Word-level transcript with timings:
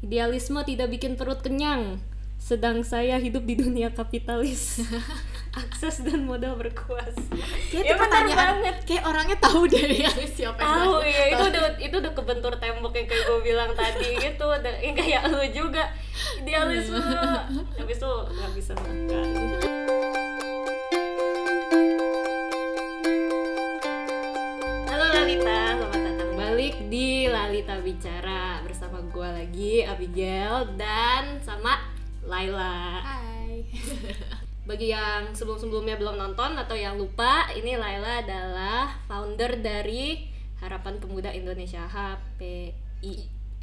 idealisme 0.00 0.60
tidak 0.64 0.88
bikin 0.90 1.14
perut 1.14 1.40
kenyang 1.40 2.00
sedang 2.40 2.80
saya 2.80 3.20
hidup 3.20 3.44
di 3.44 3.52
dunia 3.52 3.92
kapitalis. 3.92 4.80
Akses 5.52 6.00
dan 6.00 6.24
modal 6.24 6.56
berkuasa. 6.56 7.20
Kayak 7.68 7.84
Ya, 7.84 7.94
pertanyaan 7.98 8.64
banget. 8.64 8.76
kayak 8.86 9.04
orangnya 9.04 9.36
tahu 9.36 9.66
deh 9.66 9.82
ya 10.06 10.08
siapa 10.24 10.56
yang 10.56 10.72
tahu 10.78 10.94
ya 11.02 11.24
itu 11.26 11.44
udah 11.44 11.64
itu 11.76 11.96
udah 11.98 12.12
kebentur 12.14 12.52
tembok 12.56 12.94
yang 12.94 13.04
kayak 13.04 13.24
gue 13.28 13.40
bilang 13.44 13.70
tadi 13.76 14.08
gitu. 14.16 14.48
Dan 14.56 14.74
yang 14.80 14.96
kayak 14.96 15.22
lu 15.28 15.42
juga. 15.52 15.84
Idealisme. 16.40 16.96
Habis 17.82 17.98
itu 17.98 18.08
nggak 18.08 18.50
bisa 18.56 18.72
makan. 18.78 19.26
Halo 24.90 25.06
Lalita 25.08 25.44
selamat 25.70 26.00
datang 26.02 26.32
balik 26.34 26.74
di 26.86 27.06
Lalita 27.24 27.76
Bicara 27.78 28.58
gue 29.10 29.26
lagi 29.26 29.82
Abigail 29.82 30.78
dan 30.78 31.42
sama 31.42 31.82
Laila. 32.22 33.02
Hai. 33.02 33.66
Bagi 34.70 34.94
yang 34.94 35.34
sebelum-sebelumnya 35.34 35.98
belum 35.98 36.14
nonton 36.14 36.54
atau 36.54 36.78
yang 36.78 36.94
lupa, 36.94 37.50
ini 37.58 37.74
Laila 37.74 38.22
adalah 38.22 39.02
founder 39.10 39.58
dari 39.58 40.30
Harapan 40.62 41.02
Pemuda 41.02 41.34
Indonesia 41.34 41.82
HPI. 41.90 43.14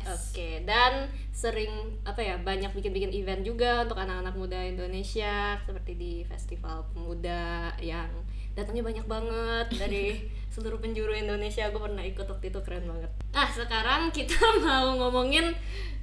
Oke, 0.07 0.63
dan 0.67 1.07
sering 1.31 1.71
apa 2.03 2.19
ya 2.23 2.35
banyak 2.39 2.71
bikin-bikin 2.75 3.11
event 3.15 3.43
juga 3.43 3.87
untuk 3.87 3.99
anak-anak 3.99 4.35
muda 4.35 4.59
Indonesia 4.67 5.59
seperti 5.63 5.99
di 5.99 6.13
Festival 6.27 6.87
Pemuda 6.91 7.75
yang 7.79 8.07
datangnya 8.55 8.83
banyak 8.83 9.05
banget 9.07 9.67
dari 9.79 10.05
seluruh 10.57 10.81
penjuru 10.81 11.13
Indonesia. 11.13 11.69
Gue 11.69 11.85
pernah 11.85 12.01
ikut 12.01 12.25
waktu 12.25 12.49
itu 12.49 12.59
keren 12.65 12.89
banget. 12.89 13.13
Nah, 13.29 13.45
sekarang 13.53 14.09
kita 14.09 14.33
mau 14.65 14.97
ngomongin 14.97 15.53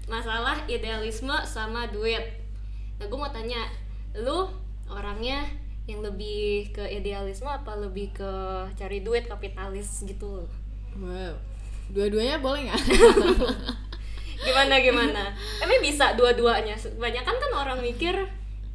masalah 0.06 0.62
idealisme 0.70 1.34
sama 1.42 1.90
duit. 1.90 2.22
Nah, 3.02 3.10
gue 3.10 3.18
mau 3.18 3.34
tanya, 3.34 3.66
lu 4.14 4.46
orangnya 4.86 5.42
yang 5.90 6.00
lebih 6.00 6.72
ke 6.72 6.86
idealisme 6.86 7.50
apa 7.50 7.76
lebih 7.76 8.14
ke 8.16 8.32
cari 8.78 9.04
duit 9.04 9.28
kapitalis 9.28 10.00
gitu? 10.08 10.48
wow 10.96 11.34
dua-duanya 11.92 12.40
boleh 12.40 12.70
nggak 12.70 12.80
Gimana 14.44 14.76
gimana? 14.76 15.24
Emang 15.64 15.80
bisa 15.80 16.12
dua-duanya? 16.20 16.76
Kebanyakan 16.76 17.36
kan 17.40 17.52
orang 17.56 17.80
mikir 17.80 18.12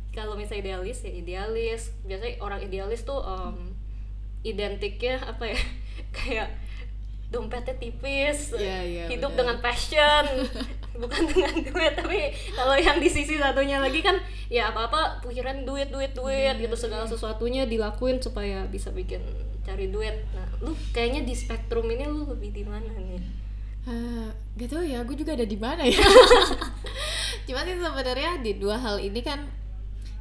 kalau 0.09 0.33
misalnya 0.33 0.65
idealis 0.65 1.05
ya 1.05 1.13
idealis. 1.13 1.93
Biasanya 2.09 2.41
orang 2.41 2.65
idealis 2.65 3.05
tuh 3.05 3.21
em, 3.21 3.77
identiknya 4.41 5.21
apa 5.21 5.45
ya? 5.45 5.59
Kayak 6.17 6.49
dompetnya 7.29 7.77
tipis, 7.77 8.57
Iya, 8.57 8.79
iya, 8.81 9.03
hidup 9.05 9.37
benar. 9.37 9.53
dengan 9.53 9.57
passion, 9.61 10.25
bukan 11.01 11.21
dengan 11.29 11.53
duit. 11.61 11.93
Tapi 11.93 12.19
kalau 12.57 12.73
yang 12.73 12.97
di 12.97 13.05
sisi 13.05 13.37
satunya 13.37 13.77
lagi 13.77 14.01
kan 14.01 14.17
ya 14.49 14.73
apa-apa 14.73 15.21
pikiran 15.21 15.61
duit, 15.61 15.93
duit, 15.93 16.17
duit 16.17 16.55
gitu 16.57 16.73
segala 16.73 17.05
sesuatunya 17.05 17.69
dilakuin 17.69 18.17
supaya 18.17 18.65
bisa 18.65 18.89
bikin 18.89 19.21
cari 19.61 19.93
duit. 19.93 20.25
Nah, 20.33 20.49
lu 20.65 20.73
kayaknya 20.89 21.21
di 21.21 21.37
spektrum 21.37 21.85
ini 21.85 22.09
lu 22.09 22.25
lebih 22.25 22.49
di 22.49 22.65
mana 22.65 22.89
nih? 22.97 23.21
Ah, 23.85 24.29
gak 24.57 24.69
tau 24.69 24.83
ya 24.83 25.01
gue 25.05 25.15
juga 25.15 25.33
ada 25.33 25.47
di 25.47 25.55
mana 25.55 25.81
ya 25.87 25.97
cuma 27.47 27.63
sih 27.65 27.73
sebenarnya 27.73 28.37
di 28.43 28.59
dua 28.59 28.77
hal 28.77 29.01
ini 29.01 29.23
kan 29.23 29.49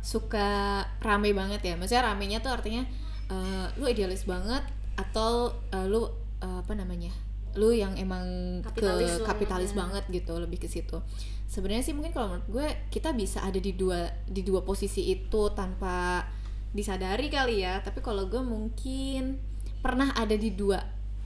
suka 0.00 0.80
rame 1.04 1.34
banget 1.36 1.60
ya 1.60 1.74
maksudnya 1.76 2.06
ramenya 2.08 2.38
tuh 2.40 2.54
artinya 2.54 2.86
eh, 3.28 3.66
lu 3.76 3.84
idealis 3.84 4.24
banget 4.24 4.62
atau 4.98 5.54
eh, 5.70 5.86
lu 5.86 6.02
eh, 6.42 6.58
apa 6.58 6.74
namanya 6.74 7.14
lu 7.56 7.72
yang 7.72 7.96
emang 7.96 8.60
Kapitalis 8.60 9.18
ke 9.18 9.22
banget, 9.22 9.26
kapitalis 9.26 9.72
ya. 9.72 9.76
banget 9.82 10.04
gitu 10.12 10.32
lebih 10.36 10.58
ke 10.60 10.68
situ. 10.68 11.00
Sebenarnya 11.48 11.82
sih 11.82 11.94
mungkin 11.96 12.12
kalau 12.12 12.36
menurut 12.36 12.46
gue 12.46 12.68
kita 12.92 13.16
bisa 13.16 13.40
ada 13.40 13.56
di 13.56 13.72
dua 13.72 14.04
di 14.28 14.44
dua 14.44 14.62
posisi 14.62 15.08
itu 15.08 15.50
tanpa 15.56 16.28
disadari 16.70 17.26
kali 17.32 17.64
ya. 17.64 17.80
Tapi 17.80 18.04
kalau 18.04 18.28
gue 18.28 18.38
mungkin 18.44 19.40
pernah 19.80 20.12
ada 20.14 20.36
di 20.36 20.52
dua 20.52 20.78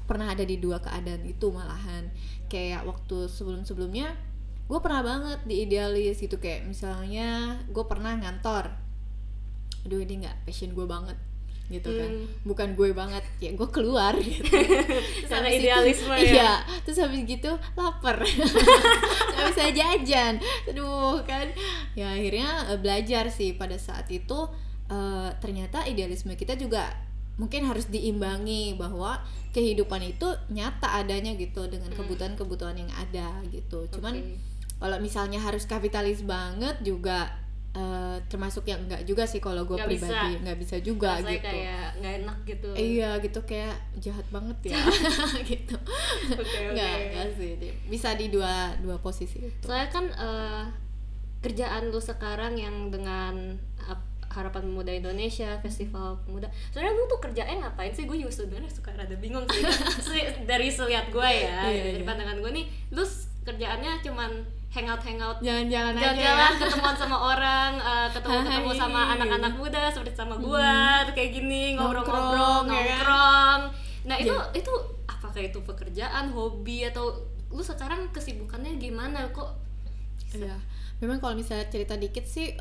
pernah 0.07 0.31
ada 0.31 0.47
di 0.47 0.57
dua 0.57 0.79
keadaan 0.79 1.27
itu 1.27 1.51
malahan. 1.51 2.09
Kayak 2.47 2.87
waktu 2.87 3.27
sebelum 3.29 3.67
sebelumnya 3.67 4.15
gue 4.71 4.79
pernah 4.79 5.03
banget 5.03 5.43
di 5.45 5.69
idealis 5.69 6.23
gitu. 6.23 6.39
Kayak 6.39 6.71
misalnya 6.71 7.61
gue 7.67 7.85
pernah 7.85 8.15
ngantor. 8.17 8.73
Aduh 9.85 10.01
ini 10.01 10.23
nggak 10.23 10.47
passion 10.47 10.73
gue 10.73 10.87
banget 10.87 11.19
gitu 11.73 11.89
kan 11.91 12.11
Hmm. 12.13 12.29
bukan 12.45 12.69
gue 12.73 12.93
banget 12.93 13.25
ya 13.39 13.51
gue 13.51 13.69
keluar 13.69 14.13
gitu 14.15 14.45
Karena 15.31 15.49
itu- 15.49 15.65
idealisme 15.65 16.13
ya. 16.13 16.21
iya 16.23 16.53
terus 16.83 16.99
habis 16.99 17.25
gitu 17.25 17.49
lapar 17.73 18.21
nggak 19.33 19.47
bisa 19.49 19.65
jajan 19.71 20.35
aduh 20.67 21.19
kan 21.23 21.49
ya 21.93 22.13
akhirnya 22.13 22.49
eh, 22.69 22.79
belajar 22.79 23.27
sih 23.29 23.53
pada 23.53 23.75
saat 23.77 24.07
itu 24.09 24.39
eh, 24.87 25.29
ternyata 25.39 25.83
idealisme 25.85 26.33
kita 26.33 26.55
juga 26.55 26.93
mungkin 27.35 27.65
harus 27.65 27.89
diimbangi 27.89 28.77
bahwa 28.77 29.17
kehidupan 29.51 30.05
itu 30.07 30.29
nyata 30.49 30.99
adanya 30.99 31.33
gitu 31.33 31.65
dengan 31.67 31.89
Hmm. 31.89 31.99
kebutuhan-kebutuhan 31.99 32.77
yang 32.77 32.93
ada 32.93 33.41
gitu 33.49 33.89
cuman 33.91 34.15
Oke. 34.15 34.37
kalau 34.79 34.99
misalnya 34.99 35.39
harus 35.39 35.65
kapitalis 35.65 36.21
banget 36.23 36.77
juga 36.83 37.33
eh, 37.73 38.17
termasuk 38.27 38.65
yang 38.65 38.81
enggak 38.81 39.03
juga 39.03 39.25
sih 39.25 39.39
kalau 39.39 39.65
gue 39.65 39.81
pribadi. 39.81 40.37
nggak 40.39 40.59
bisa 40.59 40.77
juga 40.79 41.17
rasanya 41.17 41.33
gitu. 41.35 41.49
kayak 41.49 41.87
nggak 41.97 42.15
enak 42.21 42.39
gitu. 42.45 42.69
Iya 42.73 43.11
gitu 43.19 43.41
kayak 43.43 43.75
jahat 43.97 44.27
banget 44.29 44.59
ya. 44.69 44.77
Gitu. 45.51 45.75
Oke 46.33 46.43
oke. 46.43 46.59
Nggak, 46.73 46.95
nggak 47.11 47.29
sih 47.35 47.51
bisa 47.89 48.13
di 48.13 48.29
dua 48.29 48.53
dua 48.79 48.97
posisi 48.97 49.41
itu 49.41 49.65
soalnya 49.65 49.89
kan 49.89 50.05
eh, 50.11 50.65
kerjaan 51.41 51.89
lu 51.89 51.99
sekarang 51.99 52.55
yang 52.55 52.89
dengan 52.89 53.59
ap- 53.83 54.05
harapan 54.31 54.65
pemuda 54.65 54.89
Indonesia 54.89 55.61
festival 55.61 56.17
pemuda. 56.25 56.49
Sebenarnya 56.71 56.95
lu 56.95 57.05
tuh 57.07 57.21
kerjanya 57.21 57.55
ngapain 57.67 57.93
sih? 57.93 58.05
Gue 58.05 58.17
juga 58.17 58.33
sebenarnya 58.33 58.69
suka 58.69 58.93
rada 58.93 59.17
bingung 59.17 59.45
sih. 59.45 59.61
Dari 60.49 60.69
selihat 60.69 61.09
gue 61.09 61.21
ya 61.21 61.69
Iya, 61.69 61.83
dari 61.91 62.01
iya. 62.01 62.07
pandangan 62.07 62.37
gue 62.41 62.51
nih 62.53 62.65
lu 62.93 63.05
kerjaannya 63.43 63.93
cuman 64.01 64.31
hangout 64.73 65.03
hangout 65.03 65.39
jalan-jalan 65.39 65.93
aja 65.95 66.17
jalan-jalan 66.17 66.53
ya. 66.53 66.59
ketemuan 66.65 66.97
sama 66.97 67.17
orang 67.19 67.71
eh, 67.77 68.09
ketemu 68.09 68.39
ketemu 68.41 68.71
sama 68.73 69.01
anak-anak 69.13 69.53
muda 69.53 69.83
seperti 69.93 70.13
sama 70.15 70.35
gua 70.39 71.05
tuh 71.05 71.13
kayak 71.13 71.31
gini 71.35 71.77
ngobrol-ngobrol 71.77 72.65
Nongkrong, 72.65 72.65
ya 72.65 72.73
kan? 72.73 72.81
nongkrong 72.89 73.61
nah 74.03 74.17
itu 74.17 74.33
Iya. 74.33 74.57
itu 74.57 74.73
apakah 75.05 75.43
itu 75.43 75.59
pekerjaan 75.61 76.25
hobi 76.31 76.83
atau 76.85 77.13
lu 77.49 77.61
sekarang 77.61 78.09
kesibukannya 78.11 78.81
gimana 78.81 79.29
kok 79.31 79.53
Iya. 80.33 80.57
memang 80.99 81.21
kalau 81.21 81.37
misalnya 81.37 81.69
cerita 81.69 81.95
dikit 81.95 82.25
sih 82.25 82.57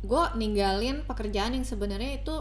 gue 0.00 0.22
ninggalin 0.34 1.04
pekerjaan 1.04 1.52
yang 1.52 1.66
sebenarnya 1.66 2.16
itu 2.16 2.32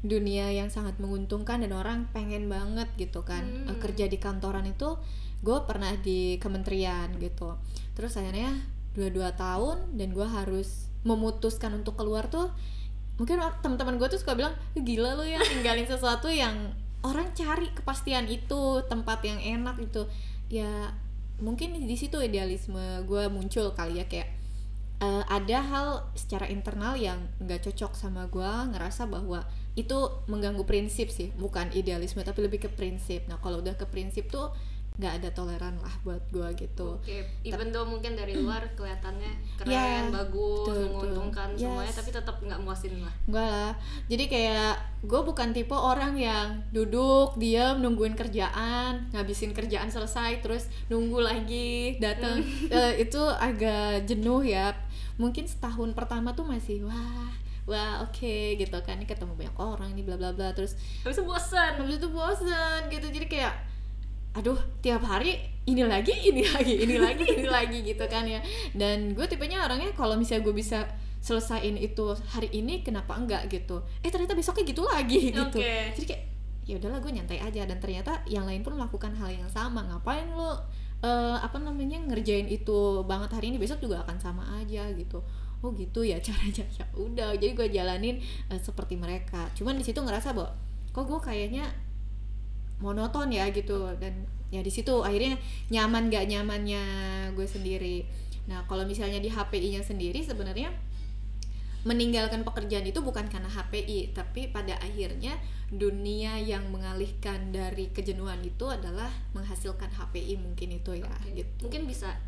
dunia 0.00 0.48
yang 0.48 0.72
sangat 0.72 0.96
menguntungkan 0.96 1.60
dan 1.60 1.76
orang 1.76 2.08
pengen 2.16 2.48
banget 2.48 2.88
gitu 2.96 3.20
kan. 3.20 3.44
Hmm. 3.44 3.68
Eh, 3.68 3.78
kerja 3.80 4.08
di 4.08 4.16
kantoran 4.16 4.64
itu 4.64 4.96
gue 5.40 5.58
pernah 5.64 5.92
di 5.96 6.40
kementerian 6.40 7.12
gitu. 7.20 7.56
Terus 7.96 8.16
akhirnya 8.16 8.56
dua-dua 8.96 9.36
tahun 9.36 9.96
dan 9.96 10.12
gue 10.12 10.26
harus 10.26 10.90
memutuskan 11.06 11.72
untuk 11.80 11.96
keluar 11.96 12.28
tuh 12.28 12.52
mungkin 13.16 13.40
teman-teman 13.60 14.00
gue 14.00 14.08
tuh 14.08 14.20
suka 14.20 14.32
bilang 14.32 14.56
"Eh, 14.76 14.80
gila 14.80 15.16
lu 15.16 15.24
ya 15.28 15.40
ninggalin 15.40 15.84
sesuatu 15.84 16.28
yang 16.32 16.72
orang 17.00 17.32
cari 17.32 17.68
kepastian 17.72 18.28
itu 18.28 18.84
tempat 18.88 19.24
yang 19.24 19.40
enak 19.40 19.80
gitu. 19.80 20.08
Ya 20.52 20.92
mungkin 21.40 21.76
di 21.76 21.96
situ 21.96 22.20
idealisme 22.20 23.04
gue 23.08 23.28
muncul 23.32 23.72
kali 23.72 24.00
ya 24.00 24.06
kayak 24.08 24.28
eh, 25.00 25.24
ada 25.24 25.58
hal 25.64 25.88
secara 26.12 26.48
internal 26.52 26.96
yang 26.96 27.32
nggak 27.40 27.64
cocok 27.64 27.96
sama 27.96 28.28
gue 28.28 28.50
ngerasa 28.76 29.08
bahwa 29.08 29.48
itu 29.72 29.98
mengganggu 30.26 30.62
prinsip 30.62 31.08
sih 31.08 31.30
bukan 31.34 31.70
idealisme 31.70 32.20
tapi 32.20 32.42
lebih 32.42 32.58
ke 32.60 32.70
prinsip 32.70 33.22
nah 33.26 33.38
kalau 33.38 33.58
udah 33.58 33.74
ke 33.74 33.84
prinsip 33.84 34.26
tuh 34.26 34.50
nggak 34.90 35.16
ada 35.22 35.28
toleran 35.32 35.80
lah 35.80 35.94
buat 36.04 36.20
gue 36.28 36.44
gitu 36.60 37.00
oke 37.00 37.18
even 37.40 37.72
though 37.72 37.88
mungkin 37.88 38.12
dari 38.12 38.36
luar 38.36 38.60
kelihatannya 38.74 39.32
keren 39.56 39.72
Ya, 39.72 40.04
bagus 40.12 40.68
betul, 40.68 40.76
betul. 40.76 40.84
menguntungkan 40.84 41.48
semuanya 41.56 41.88
Yes. 41.88 41.96
tapi 41.96 42.10
tetap 42.12 42.36
nggak 42.36 42.60
muasin 42.60 43.00
lah 43.00 43.14
Enggak 43.24 43.48
lah. 43.48 43.72
Jadi 44.06 44.24
kayak 44.26 44.72
gue 45.00 45.20
bukan 45.22 45.48
tipe 45.50 45.72
orang 45.72 46.12
yang 46.14 46.46
duduk 46.68 47.32
diam 47.36 47.80
nungguin 47.80 48.12
kerjaan, 48.12 49.08
ngabisin 49.08 49.56
kerjaan 49.56 49.88
selesai 49.88 50.42
terus 50.42 50.68
nunggu 50.86 51.22
lagi 51.22 51.96
datang. 51.96 52.44
Eh, 52.68 53.00
itu 53.00 53.22
agak 53.22 54.04
jenuh 54.04 54.44
ya. 54.44 54.76
Mungkin 55.16 55.46
setahun 55.46 55.94
pertama 55.94 56.34
tuh 56.34 56.44
masih 56.44 56.84
wah 56.84 57.32
wah 57.70 58.02
oke 58.02 58.58
gitu 58.58 58.78
kan. 58.82 58.98
Ini 58.98 59.06
ketemu 59.06 59.38
banyak 59.38 59.56
orang 59.56 59.88
ini 59.94 60.02
bla 60.02 60.18
bla 60.18 60.34
bla. 60.34 60.50
Terus 60.50 60.74
habis 61.06 61.16
itu 61.16 61.24
bosan 61.24 61.78
habis 61.78 61.96
itu 62.02 62.08
bosen 62.10 62.80
gitu. 62.90 63.06
Jadi 63.06 63.26
kayak 63.30 63.54
aduh 64.30 64.58
tiap 64.78 65.02
hari 65.02 65.38
ini 65.66 65.82
lagi 65.86 66.14
ini 66.14 66.46
lagi 66.46 66.74
ini 66.86 66.96
lagi 67.02 67.24
ini 67.26 67.46
lagi 67.56 67.78
gitu 67.86 68.04
kan 68.10 68.26
ya. 68.26 68.42
Dan 68.74 69.14
gue 69.14 69.26
tipenya 69.30 69.62
orangnya 69.62 69.94
kalau 69.94 70.18
misalnya 70.18 70.42
gue 70.50 70.54
bisa 70.54 70.90
selesaiin 71.22 71.76
itu 71.78 72.10
hari 72.34 72.50
ini 72.50 72.82
kenapa 72.82 73.14
enggak 73.14 73.46
gitu. 73.46 73.86
Eh 74.02 74.10
ternyata 74.10 74.34
besoknya 74.34 74.66
gitu 74.66 74.82
lagi 74.82 75.18
gitu. 75.30 75.46
Oke. 75.46 75.94
jadi 75.94 76.06
kayak 76.10 76.22
ya 76.66 76.74
udahlah 76.82 76.98
gue 76.98 77.12
nyantai 77.14 77.38
aja. 77.38 77.62
Dan 77.64 77.78
ternyata 77.78 78.26
yang 78.26 78.44
lain 78.44 78.66
pun 78.66 78.74
melakukan 78.74 79.14
hal 79.14 79.30
yang 79.30 79.46
sama. 79.46 79.86
Ngapain 79.86 80.26
lo 80.34 80.58
eh, 81.04 81.36
apa 81.40 81.56
namanya 81.56 81.98
ngerjain 82.04 82.48
itu 82.48 83.04
banget 83.08 83.30
hari 83.32 83.52
ini 83.52 83.58
besok 83.60 83.80
juga 83.80 84.04
akan 84.04 84.16
sama 84.20 84.44
aja 84.60 84.88
gitu 84.94 85.24
oh 85.60 85.70
gitu 85.76 86.04
ya 86.04 86.20
caranya. 86.26 86.64
Ya 86.76 86.84
udah 86.96 87.36
jadi 87.36 87.52
gue 87.52 87.68
jalanin 87.72 88.20
eh, 88.50 88.60
seperti 88.60 88.96
mereka. 88.96 89.48
Cuman 89.56 89.76
di 89.76 89.84
situ 89.84 90.00
ngerasa 90.00 90.32
bahwa 90.32 90.56
kok 90.90 91.04
gue 91.06 91.20
kayaknya 91.20 91.68
monoton 92.80 93.28
ya 93.32 93.48
gitu. 93.52 93.92
Dan 94.00 94.24
ya 94.50 94.64
di 94.64 94.72
situ 94.72 95.04
akhirnya 95.04 95.38
nyaman 95.70 96.10
gak 96.10 96.26
nyamannya 96.26 96.82
gue 97.36 97.46
sendiri. 97.46 98.08
Nah 98.48 98.64
kalau 98.66 98.82
misalnya 98.88 99.20
di 99.22 99.30
HPI-nya 99.30 99.84
sendiri 99.84 100.24
sebenarnya 100.24 100.72
meninggalkan 101.80 102.44
pekerjaan 102.44 102.84
itu 102.84 103.00
bukan 103.00 103.24
karena 103.32 103.48
HPI 103.48 104.12
tapi 104.12 104.52
pada 104.52 104.76
akhirnya 104.84 105.40
dunia 105.72 106.36
yang 106.36 106.68
mengalihkan 106.68 107.56
dari 107.56 107.88
kejenuhan 107.88 108.36
itu 108.44 108.68
adalah 108.68 109.08
menghasilkan 109.32 109.88
HPI 109.88 110.36
mungkin 110.36 110.76
itu 110.76 111.00
ya 111.00 111.08
gitu. 111.32 111.48
Mungkin 111.64 111.88
bisa 111.88 112.20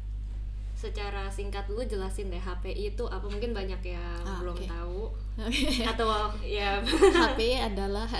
secara 0.82 1.30
singkat 1.30 1.70
lu 1.70 1.86
jelasin 1.86 2.26
deh 2.26 2.42
HPI 2.42 2.98
itu 2.98 3.06
apa 3.06 3.22
mungkin 3.30 3.54
banyak 3.54 3.78
yang 3.86 4.18
Ah, 4.26 4.42
belum 4.42 4.58
oke. 4.58 4.66
tahu 4.66 5.00
atau 5.94 6.08
ya 6.42 6.82
HPI 6.82 7.70
adalah. 7.70 8.10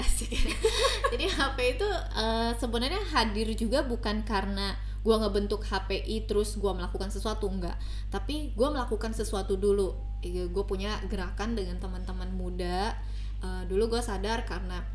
Jadi 1.12 1.24
HPI 1.26 1.70
itu 1.74 1.88
eh, 2.14 2.52
sebenarnya 2.54 3.02
hadir 3.10 3.50
juga 3.58 3.82
bukan 3.82 4.22
karena 4.22 4.78
gua 5.02 5.18
ngebentuk 5.26 5.66
HPI 5.66 6.30
terus 6.30 6.54
gua 6.54 6.78
melakukan 6.78 7.10
sesuatu 7.10 7.50
enggak, 7.50 7.74
tapi 8.14 8.54
gua 8.54 8.70
melakukan 8.70 9.10
sesuatu 9.10 9.58
dulu. 9.58 9.98
Gue 10.22 10.64
punya 10.70 11.02
gerakan 11.10 11.58
dengan 11.58 11.82
teman-teman 11.82 12.30
muda. 12.30 12.94
Eh, 13.42 13.62
dulu 13.66 13.90
gue 13.90 13.98
sadar 13.98 14.46
karena 14.46 14.86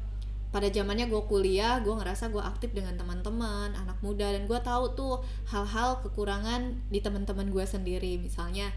pada 0.57 0.73
zamannya 0.73 1.05
gue 1.05 1.21
kuliah, 1.29 1.77
gue 1.85 1.93
ngerasa 1.93 2.33
gue 2.33 2.41
aktif 2.41 2.73
dengan 2.73 2.97
teman-teman, 2.97 3.77
anak 3.77 4.01
muda, 4.01 4.33
dan 4.33 4.49
gue 4.49 4.57
tahu 4.57 4.97
tuh 4.97 5.21
hal-hal 5.53 6.01
kekurangan 6.01 6.73
di 6.89 6.97
teman-teman 6.97 7.53
gue 7.53 7.61
sendiri. 7.61 8.17
Misalnya 8.17 8.73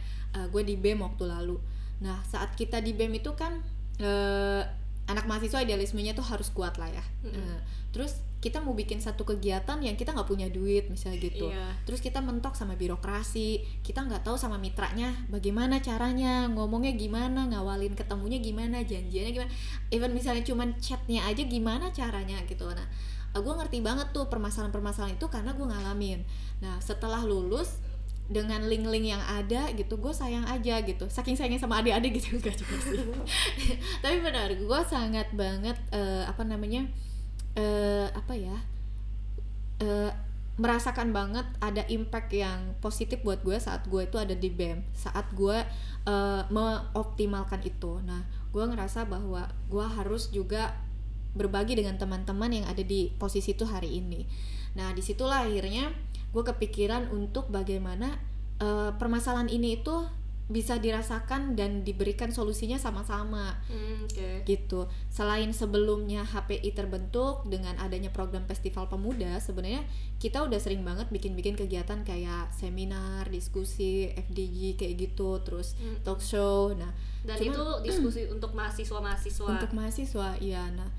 gue 0.53 0.61
di 0.61 0.77
BEM 0.77 1.01
waktu 1.01 1.25
lalu. 1.25 1.57
Nah 2.05 2.21
saat 2.29 2.53
kita 2.53 2.85
di 2.85 2.93
BEM 2.93 3.25
itu 3.25 3.33
kan 3.33 3.65
eh, 3.97 4.63
anak 5.11 5.27
mahasiswa 5.27 5.67
idealismenya 5.67 6.15
tuh 6.15 6.23
harus 6.23 6.49
kuat 6.55 6.79
lah 6.79 6.87
ya. 6.87 7.05
Mm-mm. 7.27 7.35
Eh, 7.35 7.59
terus 7.91 8.23
kita 8.41 8.65
mau 8.65 8.73
bikin 8.73 9.05
satu 9.05 9.29
kegiatan 9.29 9.77
yang 9.85 10.01
kita 10.01 10.17
nggak 10.17 10.25
punya 10.25 10.49
duit 10.49 10.89
misalnya 10.89 11.21
gitu. 11.21 11.53
Iya. 11.53 11.77
Terus 11.85 12.01
kita 12.01 12.25
mentok 12.25 12.57
sama 12.57 12.73
birokrasi, 12.73 13.61
kita 13.85 14.01
nggak 14.09 14.25
tahu 14.25 14.41
sama 14.41 14.57
mitranya 14.57 15.13
bagaimana 15.29 15.85
caranya, 15.85 16.49
ngomongnya 16.49 16.97
gimana, 16.97 17.45
ngawalin 17.53 17.93
ketemunya 17.93 18.41
gimana, 18.41 18.81
janjiannya 18.81 19.33
gimana. 19.37 19.53
Even 19.93 20.17
misalnya 20.17 20.41
cuman 20.47 20.81
chatnya 20.81 21.29
aja 21.29 21.45
gimana 21.45 21.93
caranya 21.93 22.41
gitu. 22.49 22.65
Nah, 22.65 22.89
gue 23.37 23.55
ngerti 23.61 23.85
banget 23.85 24.09
tuh 24.17 24.25
permasalahan-permasalahan 24.33 25.21
itu 25.21 25.27
karena 25.29 25.53
gue 25.53 25.67
ngalamin. 25.69 26.25
Nah, 26.65 26.81
setelah 26.81 27.21
lulus 27.21 27.77
dengan 28.31 28.63
link-link 28.63 29.11
yang 29.11 29.21
ada 29.27 29.67
gitu, 29.75 29.99
gue 29.99 30.15
sayang 30.15 30.47
aja 30.47 30.79
gitu. 30.87 31.11
Saking 31.11 31.35
sayangnya 31.35 31.59
sama 31.59 31.83
adik-adik 31.83 32.23
gitu 32.23 32.35
enggak 32.39 32.55
juga 32.55 32.77
sih. 32.79 33.03
Tapi 34.03 34.17
benar, 34.23 34.55
gue 34.55 34.81
sangat 34.87 35.29
banget 35.35 35.75
eh, 35.91 36.23
apa 36.25 36.47
namanya 36.47 36.87
eh, 37.59 38.07
apa 38.15 38.35
ya 38.39 38.57
eh, 39.83 40.13
merasakan 40.61 41.17
banget 41.17 41.47
ada 41.65 41.83
impact 41.89 42.37
yang 42.37 42.77
positif 42.85 43.25
buat 43.25 43.41
gue 43.41 43.57
saat 43.57 43.89
gue 43.89 44.05
itu 44.05 44.21
ada 44.21 44.37
di 44.37 44.53
BEM 44.53 44.85
saat 44.93 45.25
gue 45.33 45.57
eh, 46.07 46.43
mengoptimalkan 46.53 47.65
itu 47.65 48.05
nah 48.05 48.29
gue 48.53 48.65
ngerasa 48.67 49.09
bahwa 49.09 49.49
gue 49.73 49.87
harus 49.87 50.29
juga 50.29 50.77
berbagi 51.33 51.79
dengan 51.79 51.95
teman-teman 51.97 52.51
yang 52.51 52.67
ada 52.67 52.83
di 52.83 53.15
posisi 53.17 53.55
itu 53.55 53.63
hari 53.63 54.03
ini 54.03 54.27
nah 54.73 54.91
di 54.91 55.01
situlah 55.01 55.43
akhirnya 55.43 55.91
gue 56.31 56.43
kepikiran 56.43 57.11
untuk 57.11 57.49
bagaimana 57.49 58.15
eh, 58.57 58.91
permasalahan 58.93 59.49
ini 59.49 59.79
itu 59.79 60.07
bisa 60.47 60.75
dirasakan 60.77 61.55
dan 61.55 61.87
diberikan 61.87 62.29
solusinya 62.29 62.75
sama-sama 62.75 63.55
Hmm, 63.71 64.03
oke 64.03 64.43
gitu. 64.43 64.91
Selain 65.07 65.47
sebelumnya 65.51 66.27
HPI 66.27 66.75
terbentuk 66.75 67.47
dengan 67.47 67.79
adanya 67.79 68.11
program 68.11 68.43
Festival 68.45 68.91
Pemuda, 68.91 69.39
sebenarnya 69.39 69.87
kita 70.19 70.43
udah 70.43 70.59
sering 70.59 70.83
banget 70.83 71.07
bikin-bikin 71.09 71.55
kegiatan 71.55 72.03
kayak 72.03 72.51
seminar, 72.51 73.31
diskusi, 73.31 74.11
FDG 74.11 74.75
kayak 74.75 74.95
gitu, 75.01 75.39
terus 75.41 75.79
Hmm. 75.79 76.03
talk 76.03 76.19
show. 76.19 76.75
Nah, 76.75 76.91
dan 77.23 77.39
Cuman- 77.39 77.55
itu 77.55 77.65
diskusi 77.87 78.27
untuk 78.27 78.51
mahasiswa-mahasiswa 78.51 79.47
untuk 79.47 79.71
mahasiswa, 79.71 80.35
iya. 80.43 80.67
Nah, 80.75 80.91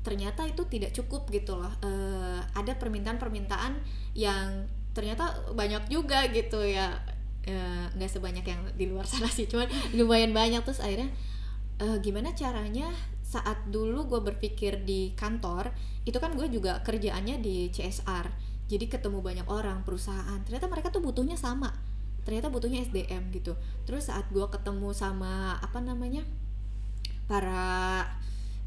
ternyata 0.00 0.48
itu 0.48 0.64
tidak 0.66 0.96
cukup 0.96 1.28
gitu 1.28 1.56
loh. 1.56 1.72
Eh, 1.84 2.40
ada 2.56 2.72
permintaan-permintaan 2.76 3.80
yang 4.16 4.66
ternyata 4.96 5.52
banyak 5.52 5.86
juga 5.92 6.26
gitu 6.32 6.64
ya. 6.64 6.96
Eh, 7.44 7.86
nggak 7.96 8.10
sebanyak 8.10 8.44
yang 8.44 8.60
di 8.76 8.84
luar 8.88 9.08
sana 9.08 9.28
sih, 9.28 9.48
cuman 9.48 9.68
lumayan 9.98 10.32
banyak. 10.32 10.60
Terus 10.64 10.80
akhirnya 10.80 11.10
eh, 11.80 11.96
gimana 12.04 12.32
caranya 12.32 12.88
saat 13.20 13.70
dulu 13.70 14.10
gue 14.10 14.20
berpikir 14.26 14.82
di 14.82 15.14
kantor 15.14 15.70
itu 16.02 16.18
kan 16.18 16.34
gue 16.34 16.50
juga 16.50 16.82
kerjaannya 16.82 17.38
di 17.38 17.70
CSR 17.70 18.50
jadi 18.70 18.86
ketemu 18.86 19.18
banyak 19.18 19.46
orang 19.50 19.82
perusahaan. 19.82 20.38
Ternyata 20.46 20.70
mereka 20.70 20.94
tuh 20.94 21.02
butuhnya 21.02 21.34
sama. 21.34 21.74
Ternyata 22.22 22.54
butuhnya 22.54 22.86
SDM 22.86 23.34
gitu. 23.34 23.58
Terus 23.82 24.06
saat 24.06 24.30
gue 24.30 24.46
ketemu 24.46 24.94
sama 24.94 25.58
apa 25.58 25.82
namanya 25.82 26.22
para 27.26 28.06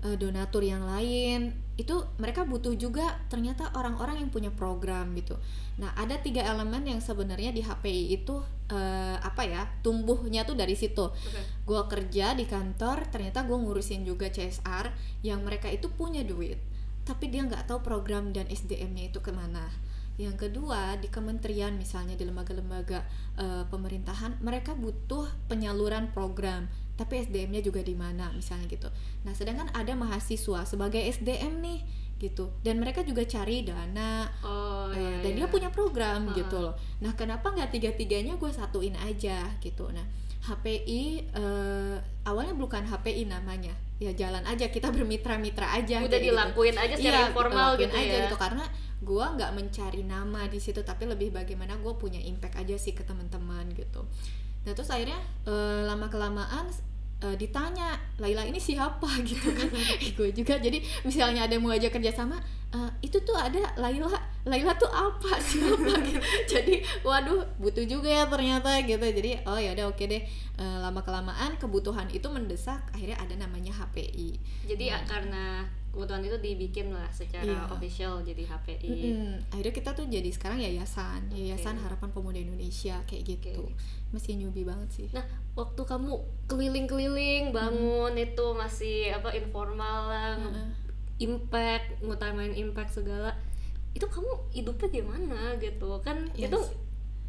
eh, 0.03 0.15
donatur 0.19 0.61
yang 0.61 0.83
lain 0.85 1.55
itu 1.73 2.05
mereka 2.21 2.45
butuh 2.45 2.77
juga 2.77 3.17
ternyata 3.33 3.73
orang-orang 3.73 4.21
yang 4.21 4.29
punya 4.29 4.53
program 4.53 5.17
gitu. 5.17 5.33
Nah 5.81 5.89
ada 5.97 6.21
tiga 6.21 6.45
elemen 6.45 6.85
yang 6.85 7.01
sebenarnya 7.01 7.49
di 7.49 7.65
HPI 7.65 8.21
itu 8.21 8.37
eh, 8.69 9.17
apa 9.17 9.41
ya 9.41 9.65
tumbuhnya 9.81 10.45
tuh 10.45 10.53
dari 10.53 10.77
situ. 10.77 11.09
Oke. 11.09 11.41
Gue 11.65 11.81
kerja 11.89 12.37
di 12.37 12.45
kantor 12.45 13.09
ternyata 13.09 13.41
gue 13.41 13.57
ngurusin 13.57 14.05
juga 14.05 14.29
CSR 14.29 14.93
yang 15.25 15.41
mereka 15.41 15.71
itu 15.73 15.89
punya 15.89 16.21
duit 16.21 16.61
tapi 17.03 17.27
dia 17.27 17.43
nggak 17.43 17.67
tahu 17.67 17.83
program 17.83 18.31
dan 18.31 18.47
SDM-nya 18.47 19.11
itu 19.11 19.19
ke 19.19 19.31
mana. 19.35 19.67
Yang 20.15 20.47
kedua 20.47 20.95
di 21.01 21.09
kementerian 21.09 21.73
misalnya 21.75 22.13
di 22.13 22.23
lembaga-lembaga 22.23 23.01
eh, 23.35 23.63
pemerintahan 23.67 24.39
mereka 24.39 24.77
butuh 24.77 25.27
penyaluran 25.49 26.13
program 26.13 26.69
tapi 26.93 27.25
SDM-nya 27.25 27.65
juga 27.65 27.81
di 27.81 27.97
mana 27.97 28.29
misalnya 28.31 28.69
gitu. 28.69 28.85
Nah, 29.25 29.33
sedangkan 29.33 29.73
ada 29.73 29.93
mahasiswa 29.97 30.61
sebagai 30.63 31.01
SDM 31.01 31.59
nih 31.61 31.79
gitu 32.21 32.55
dan 32.63 32.79
mereka 32.79 33.03
juga 33.03 33.25
cari 33.27 33.67
dana 33.67 34.31
oh 34.45 34.87
eh, 34.95 35.01
iya, 35.01 35.19
dan 35.27 35.31
dia 35.35 35.43
iya. 35.43 35.51
punya 35.51 35.69
program 35.73 36.29
Ah. 36.29 36.35
gitu 36.37 36.55
loh. 36.61 36.73
Nah, 37.01 37.11
kenapa 37.17 37.51
nggak 37.51 37.73
tiga-tiganya 37.73 38.37
gue 38.37 38.51
satuin 38.53 38.95
aja 38.95 39.49
gitu. 39.59 39.89
Nah, 39.89 40.05
HPI 40.43 41.33
eh, 41.33 41.95
awalnya 42.23 42.55
bukan 42.55 42.83
HPI 42.87 43.27
namanya, 43.27 43.73
ya 43.97 44.11
jalan 44.15 44.43
aja 44.45 44.67
kita 44.69 44.91
bermitra-mitra 44.93 45.75
aja. 45.75 46.03
udah 46.03 46.19
gitu. 46.19 46.31
dilakuin 46.31 46.75
aja 46.77 46.95
secara 46.95 47.17
Iya, 47.19 47.29
informal 47.31 47.69
gitu 47.79 47.95
aja 47.95 48.05
ya 48.07 48.23
gitu 48.27 48.37
karena 48.37 48.65
gue 49.03 49.25
nggak 49.35 49.51
mencari 49.51 50.01
nama 50.07 50.47
di 50.47 50.59
situ 50.63 50.79
tapi 50.79 51.03
lebih 51.03 51.35
bagaimana 51.35 51.75
gue 51.75 51.93
punya 51.99 52.23
impact 52.23 52.55
aja 52.55 52.75
sih 52.79 52.95
ke 52.95 53.03
teman-teman 53.03 53.67
gitu 53.75 54.07
nah 54.63 54.71
terus 54.71 54.87
akhirnya 54.87 55.19
lama 55.83 56.07
kelamaan 56.07 56.71
ditanya 57.33 57.95
Laila 58.19 58.43
ini 58.43 58.59
siapa? 58.59 59.07
Gitu 59.27 59.47
kan. 59.55 59.69
Gue 60.13 60.29
juga 60.31 60.59
jadi 60.59 60.77
misalnya 61.01 61.47
ada 61.47 61.55
yang 61.55 61.63
mau 61.63 61.71
ajak 61.71 61.95
kerjasama 61.95 62.35
"Eh, 62.73 62.89
itu 63.05 63.21
tuh 63.21 63.37
ada 63.37 63.61
Laila 63.77 64.09
Laila 64.43 64.73
tuh 64.75 64.89
apa? 64.89 65.37
Siapa? 65.47 65.93
Gitu. 66.03 66.19
Jadi 66.49 66.73
waduh 67.01 67.45
butuh 67.55 67.85
juga 67.85 68.09
ya 68.09 68.25
ternyata 68.25 68.81
gitu. 68.81 68.99
Jadi 68.99 69.39
oh 69.45 69.55
ya 69.55 69.71
udah 69.71 69.87
oke 69.87 70.03
deh. 70.03 70.19
Eh, 70.53 70.77
lama 70.81 71.01
kelamaan 71.01 71.57
kebutuhan 71.57 72.05
itu 72.09 72.29
mendesak 72.29 72.81
akhirnya 72.93 73.17
ada 73.17 73.33
namanya 73.33 73.73
HPI 73.73 74.37
jadi 74.69 74.93
Nah. 74.93 75.01
karena 75.09 75.45
kebutuhan 75.93 76.19
itu 76.19 76.33
dibikin 76.35 76.89
lah 76.89 77.05
secara 77.07 77.45
Iya. 77.45 77.69
official 77.69 78.19
jadi 78.19 78.43
HPI 78.43 78.89
Mm-mm. 78.89 79.33
akhirnya 79.47 79.71
kita 79.71 79.89
tuh 79.91 80.05
jadi 80.05 80.25
sekarang 80.27 80.57
yayasan 80.57 81.29
yayasan 81.29 81.77
Oke. 81.77 81.85
harapan 81.85 82.09
pemuda 82.09 82.39
Indonesia 82.39 82.97
kayak 83.03 83.23
gitu 83.27 83.61
Oke. 83.63 83.77
masih 84.09 84.35
newbie 84.35 84.63
banget 84.63 84.89
sih 84.91 85.07
Nah, 85.11 85.21
waktu 85.53 85.77
kamu 85.79 86.17
keliling-keliling 86.47 87.49
bangun 87.49 88.13
itu 88.15 88.45
masih 88.53 89.11
apa 89.11 89.29
informal 89.31 89.99
lah, 90.07 90.33
nge- 90.35 90.49
Heeh. 90.49 90.69
impact, 91.21 92.01
ngutamain 92.01 92.51
impact 92.51 92.89
segala. 92.95 93.37
Itu 93.91 94.07
kamu 94.07 94.49
hidupnya 94.51 94.89
gimana 94.91 95.39
gitu? 95.57 96.01
Kan 96.01 96.25
Yes. 96.33 96.49
itu 96.49 96.57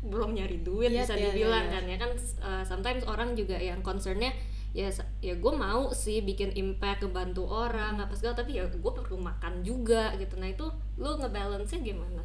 belum 0.02 0.32
nyari 0.32 0.60
duit 0.60 0.88
Iya, 0.88 1.02
bisa 1.02 1.14
iya, 1.14 1.28
dibilang 1.30 1.64
iya, 1.64 1.68
iya. 1.68 1.74
kan 1.74 1.84
ya 1.86 1.96
kan 1.98 2.10
uh, 2.38 2.62
sometimes 2.62 3.04
orang 3.04 3.32
juga 3.32 3.56
yang 3.56 3.80
concernnya 3.80 4.32
ya 4.74 4.90
ya 5.22 5.38
gue 5.38 5.52
mau 5.54 5.94
sih 5.94 6.18
bikin 6.20 6.50
impact 6.58 7.06
ngebantu 7.06 7.46
orang 7.46 8.02
apa 8.02 8.10
segala 8.18 8.34
tapi 8.34 8.58
ya 8.58 8.66
gue 8.66 8.92
perlu 8.92 9.16
makan 9.16 9.62
juga 9.62 10.10
gitu. 10.18 10.34
Nah 10.34 10.50
itu 10.50 10.66
lu 10.98 11.14
ngebalance 11.14 11.78
nya 11.78 11.94
gimana? 11.94 12.22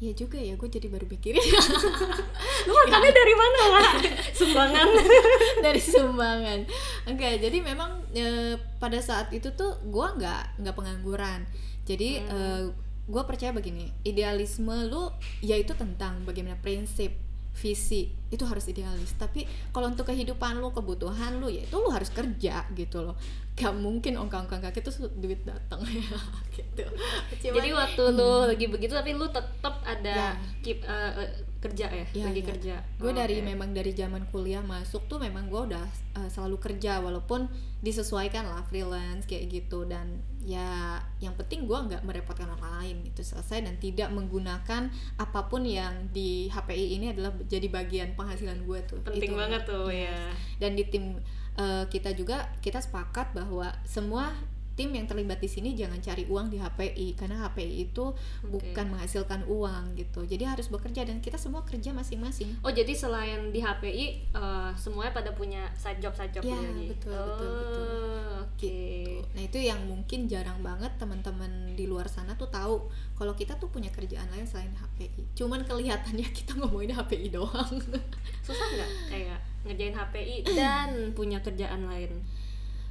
Ya 0.00 0.12
juga 0.16 0.40
ya 0.40 0.56
gue 0.56 0.64
jadi 0.64 0.88
baru 0.88 1.04
mikirin. 1.04 1.40
Lu 2.68 2.72
makannya 2.72 3.12
dari 3.12 3.34
mana 3.36 3.60
lah 3.68 3.86
sumbangan. 4.38 4.86
Dari 5.64 5.76
sumbangan. 5.80 6.60
Oke 7.04 7.28
jadi 7.36 7.60
memang 7.60 8.00
eh, 8.16 8.56
pada 8.80 8.96
saat 9.00 9.28
itu 9.32 9.52
tuh 9.52 9.76
gue 9.84 10.06
nggak 10.16 10.60
nggak 10.64 10.72
pengangguran. 10.76 11.44
Jadi 11.84 12.16
Hmm. 12.16 12.32
eh, 12.32 12.62
gue 13.10 13.22
percaya 13.28 13.52
begini 13.52 13.92
idealisme 14.00 14.88
lu 14.88 15.12
yaitu 15.44 15.76
tentang 15.76 16.24
bagaimana 16.24 16.56
prinsip 16.64 17.12
visi 17.52 18.02
itu 18.26 18.42
harus 18.42 18.64
idealis. 18.64 19.12
Tapi 19.14 19.42
kalau 19.68 19.86
untuk 19.86 20.06
kehidupan 20.06 20.56
lu 20.56 20.70
kebutuhan 20.70 21.36
lu 21.36 21.46
ya 21.46 21.60
itu 21.60 21.74
lu 21.74 21.88
harus 21.88 22.08
kerja 22.08 22.64
gitu 22.70 23.02
loh. 23.02 23.18
Gak 23.52 23.74
mungkin 23.74 24.16
ongkang-ongkang 24.16 24.62
kaki 24.62 24.80
tuh 24.80 24.92
duit 25.12 25.42
datang 25.42 25.82
ya 25.82 26.16
gitu. 26.56 26.84
Cuman- 27.40 27.56
Jadi 27.56 27.68
waktu 27.70 28.02
lu 28.10 28.30
lagi 28.46 28.66
begitu 28.66 28.92
tapi 28.92 29.12
lu 29.12 29.26
tetap 29.28 29.82
ada 29.82 30.14
Ya. 30.14 30.30
keep 30.60 30.80
eh, 30.82 31.28
kerja 31.60 31.86
ya, 31.86 32.06
Iya, 32.10 32.24
lagi 32.26 32.40
iya. 32.40 32.48
kerja. 32.48 32.74
gue 32.96 33.06
Oh, 33.06 33.14
dari 33.14 33.36
oke. 33.38 33.46
memang 33.46 33.70
dari 33.70 33.92
zaman 33.92 34.24
kuliah 34.26 34.60
masuk 34.60 35.04
tuh 35.06 35.16
memang 35.16 35.46
gue 35.46 35.60
udah 35.68 35.84
uh, 36.14 36.24
selalu 36.26 36.56
kerja 36.56 36.98
walaupun 36.98 37.52
disesuaikan 37.78 38.44
lah 38.44 38.64
freelance 38.64 39.24
kayak 39.24 39.48
gitu 39.50 39.84
dan 39.84 40.20
ya 40.38 40.96
yang 41.18 41.32
penting 41.34 41.64
gue 41.64 41.76
nggak 41.76 42.00
merepotkan 42.00 42.48
orang 42.48 42.80
lain 42.80 42.96
itu 43.04 43.20
selesai 43.20 43.60
dan 43.60 43.76
tidak 43.76 44.08
menggunakan 44.08 44.88
apa 45.14 45.40
pun 45.46 45.62
yang 45.62 46.08
di 46.08 46.48
HPI 46.48 46.96
ini 46.96 47.06
adalah 47.12 47.36
jadi 47.44 47.68
bagian 47.68 48.16
penghasilan 48.16 48.64
gue 48.64 48.80
tuh 48.84 49.00
penting 49.02 49.32
Itu. 49.32 49.36
banget 49.36 49.62
tuh 49.64 49.88
Yes. 49.88 50.08
ya. 50.08 50.20
dan 50.58 50.70
di 50.74 50.84
tim 50.84 51.04
uh, 51.54 51.84
kita 51.86 52.12
juga 52.12 52.48
kita 52.58 52.80
sepakat 52.80 53.32
bahwa 53.32 53.68
semua 53.82 54.32
tim 54.80 54.88
yang 54.90 55.04
terlibat 55.04 55.36
di 55.36 55.44
sini 55.44 55.76
jangan 55.76 56.00
cari 56.00 56.24
uang 56.24 56.48
di 56.48 56.56
HPI 56.56 57.12
karena 57.12 57.44
HPI 57.44 57.84
itu 57.84 58.16
bukan 58.40 58.86
menghasilkan 58.88 59.44
uang 59.44 59.92
gitu 59.92 60.24
jadi 60.24 60.48
harus 60.48 60.72
bekerja 60.72 61.04
dan 61.04 61.20
kita 61.20 61.36
semua 61.36 61.60
kerja 61.60 61.92
masing-masing 61.92 62.56
Oh 62.64 62.72
jadi 62.72 62.96
selain 62.96 63.52
di 63.52 63.60
HPI 63.60 64.32
eh, 64.32 64.70
semuanya 64.74 65.12
pada 65.12 65.36
punya 65.36 65.68
side 65.76 66.00
job 66.00 66.16
side 66.16 66.32
job 66.32 66.40
Ya, 66.40 66.56
lagi. 66.56 66.88
betul, 66.88 67.12
oh, 67.12 67.26
betul, 67.28 67.52
betul. 67.52 67.88
Oke. 68.40 68.56
gitu. 68.56 69.20
Nah 69.30 69.42
itu 69.44 69.58
yang 69.60 69.80
mungkin 69.84 70.24
jarang 70.24 70.64
banget 70.64 70.96
teman-teman 70.96 71.76
di 71.76 71.84
luar 71.84 72.08
sana 72.08 72.32
tuh 72.32 72.48
tahu 72.48 72.88
kalau 73.12 73.36
kita 73.36 73.60
tuh 73.60 73.68
punya 73.68 73.92
kerjaan 73.92 74.32
lain 74.32 74.48
selain 74.48 74.72
HPI. 74.72 75.36
Cuman 75.36 75.60
kelihatannya 75.62 76.24
kita 76.40 76.56
ngomongin 76.56 76.96
HPI 76.96 77.28
doang. 77.28 77.68
Susah 78.40 78.66
nggak 78.72 78.90
kayak 79.12 79.38
ngerjain 79.60 79.92
HPI 79.92 80.36
dan 80.56 80.88
punya 81.12 81.36
kerjaan 81.44 81.84
lain? 81.84 82.08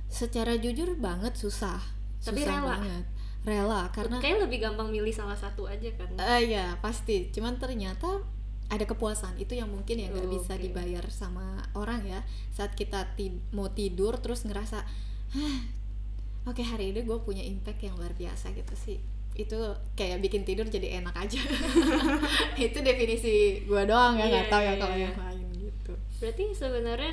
Secara 0.10 0.54
jujur 0.56 0.98
banget 0.98 1.34
susah. 1.34 1.80
Tapi 2.20 2.42
susah 2.42 2.58
rela. 2.58 2.76
banget. 2.76 3.04
Rela 3.40 3.82
karena 3.90 4.20
Kayak 4.20 4.46
lebih 4.46 4.60
gampang 4.60 4.90
milih 4.90 5.10
salah 5.10 5.34
satu 5.34 5.64
aja 5.64 5.88
kan. 5.94 6.10
eh 6.18 6.50
ya 6.50 6.76
pasti. 6.78 7.30
Cuman 7.30 7.56
ternyata 7.56 8.20
ada 8.68 8.84
kepuasan 8.84 9.34
itu 9.36 9.54
yang 9.54 9.66
mungkin 9.66 9.98
yang 9.98 10.12
nggak 10.12 10.26
Oh, 10.26 10.34
bisa 10.36 10.54
oke. 10.54 10.62
dibayar 10.62 11.02
sama 11.08 11.58
orang 11.74 12.06
ya 12.06 12.20
saat 12.50 12.74
kita 12.74 13.02
ti- 13.14 13.34
mau 13.50 13.66
tidur 13.68 14.14
terus 14.16 14.46
ngerasa 14.46 14.86
"Hah, 15.32 15.58
oke 16.46 16.62
hari 16.64 16.92
ini 16.92 17.02
gue 17.02 17.18
punya 17.20 17.42
impact 17.42 17.82
yang 17.82 17.96
luar 17.96 18.14
biasa 18.14 18.52
gitu 18.52 18.70
sih 18.76 19.02
itu 19.34 19.58
kayak 19.96 20.20
bikin 20.20 20.44
tidur 20.44 20.68
jadi 20.68 21.02
enak 21.02 21.18
aja 21.18 21.42
itu 22.60 22.78
definisi 22.80 23.36
gue 23.64 23.84
doang 23.86 24.14
ya 24.16 24.26
nggak 24.28 24.44
Iya, 24.44 24.52
tahu 24.52 24.62
iya, 24.62 24.70
ya 24.70 24.76
kalau 24.76 24.94
iya. 24.94 25.06
yang 25.08 25.18
lain 25.18 25.48
gitu 25.56 25.94
Berarti 26.20 26.44
sebenarnya 26.52 27.12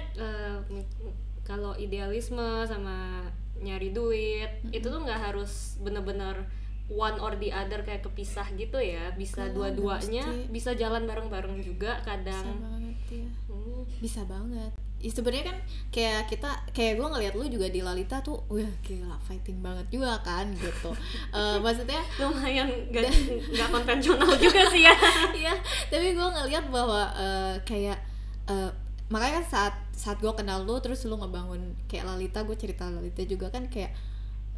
m- 0.69 1.17
kalau 1.47 1.73
idealisme 1.77 2.43
sama 2.67 3.23
nyari 3.57 3.89
duit 3.91 4.51
itu 4.69 4.85
tuh 4.85 5.01
nggak 5.01 5.31
harus 5.31 5.79
bener-bener 5.81 6.45
one 6.87 7.19
or 7.19 7.35
the 7.39 7.51
other 7.51 7.81
kayak 7.81 8.03
kepisah 8.03 8.47
gitu 8.53 8.77
ya. 8.77 9.11
Bisa 9.13 9.47
dua-duanya, 9.51 10.23
bisa 10.47 10.71
jalan 10.73 11.03
bareng-bareng 11.03 11.59
juga 11.59 11.97
bisa 11.97 12.05
kadang. 12.05 12.45
banget 12.61 12.97
ya 13.09 13.29
Hmm. 13.47 13.83
bisa 13.99 14.21
banget 14.27 14.73
ya, 14.99 15.09
sebenarnya 15.09 15.45
kan 15.47 15.57
kayak 15.91 16.23
kita 16.27 16.51
kayak 16.71 16.99
gue 16.99 17.07
ngeliat 17.07 17.35
lu 17.35 17.47
juga 17.47 17.69
di 17.69 17.81
Lalita 17.81 18.19
tuh 18.21 18.43
wah 18.47 18.73
gila 18.83 19.15
fighting 19.23 19.61
banget 19.61 19.87
juga 19.89 20.19
kan 20.21 20.49
gitu 20.53 20.91
Eh, 21.37 21.57
maksudnya 21.61 22.01
lumayan 22.19 22.67
gak, 22.91 23.07
nggak 23.55 23.69
konvensional 23.71 24.31
juga 24.37 24.63
sih 24.69 24.83
ya 24.83 24.95
Iya, 25.47 25.55
tapi 25.87 26.13
gue 26.13 26.29
ngeliat 26.29 26.65
bahwa 26.69 27.07
eh, 27.15 27.55
kayak 27.63 27.99
eh, 28.47 28.71
makanya 29.07 29.41
kan 29.41 29.47
saat 29.47 29.75
saat 29.97 30.21
gue 30.21 30.29
kenal 30.37 30.63
lu 30.69 30.77
terus 30.85 31.09
lu 31.09 31.17
ngebangun 31.17 31.73
kayak 31.89 32.05
Lalita 32.05 32.45
gue 32.45 32.53
cerita 32.55 32.85
Lalita 32.93 33.25
juga 33.25 33.49
kan 33.49 33.67
kayak 33.73 33.97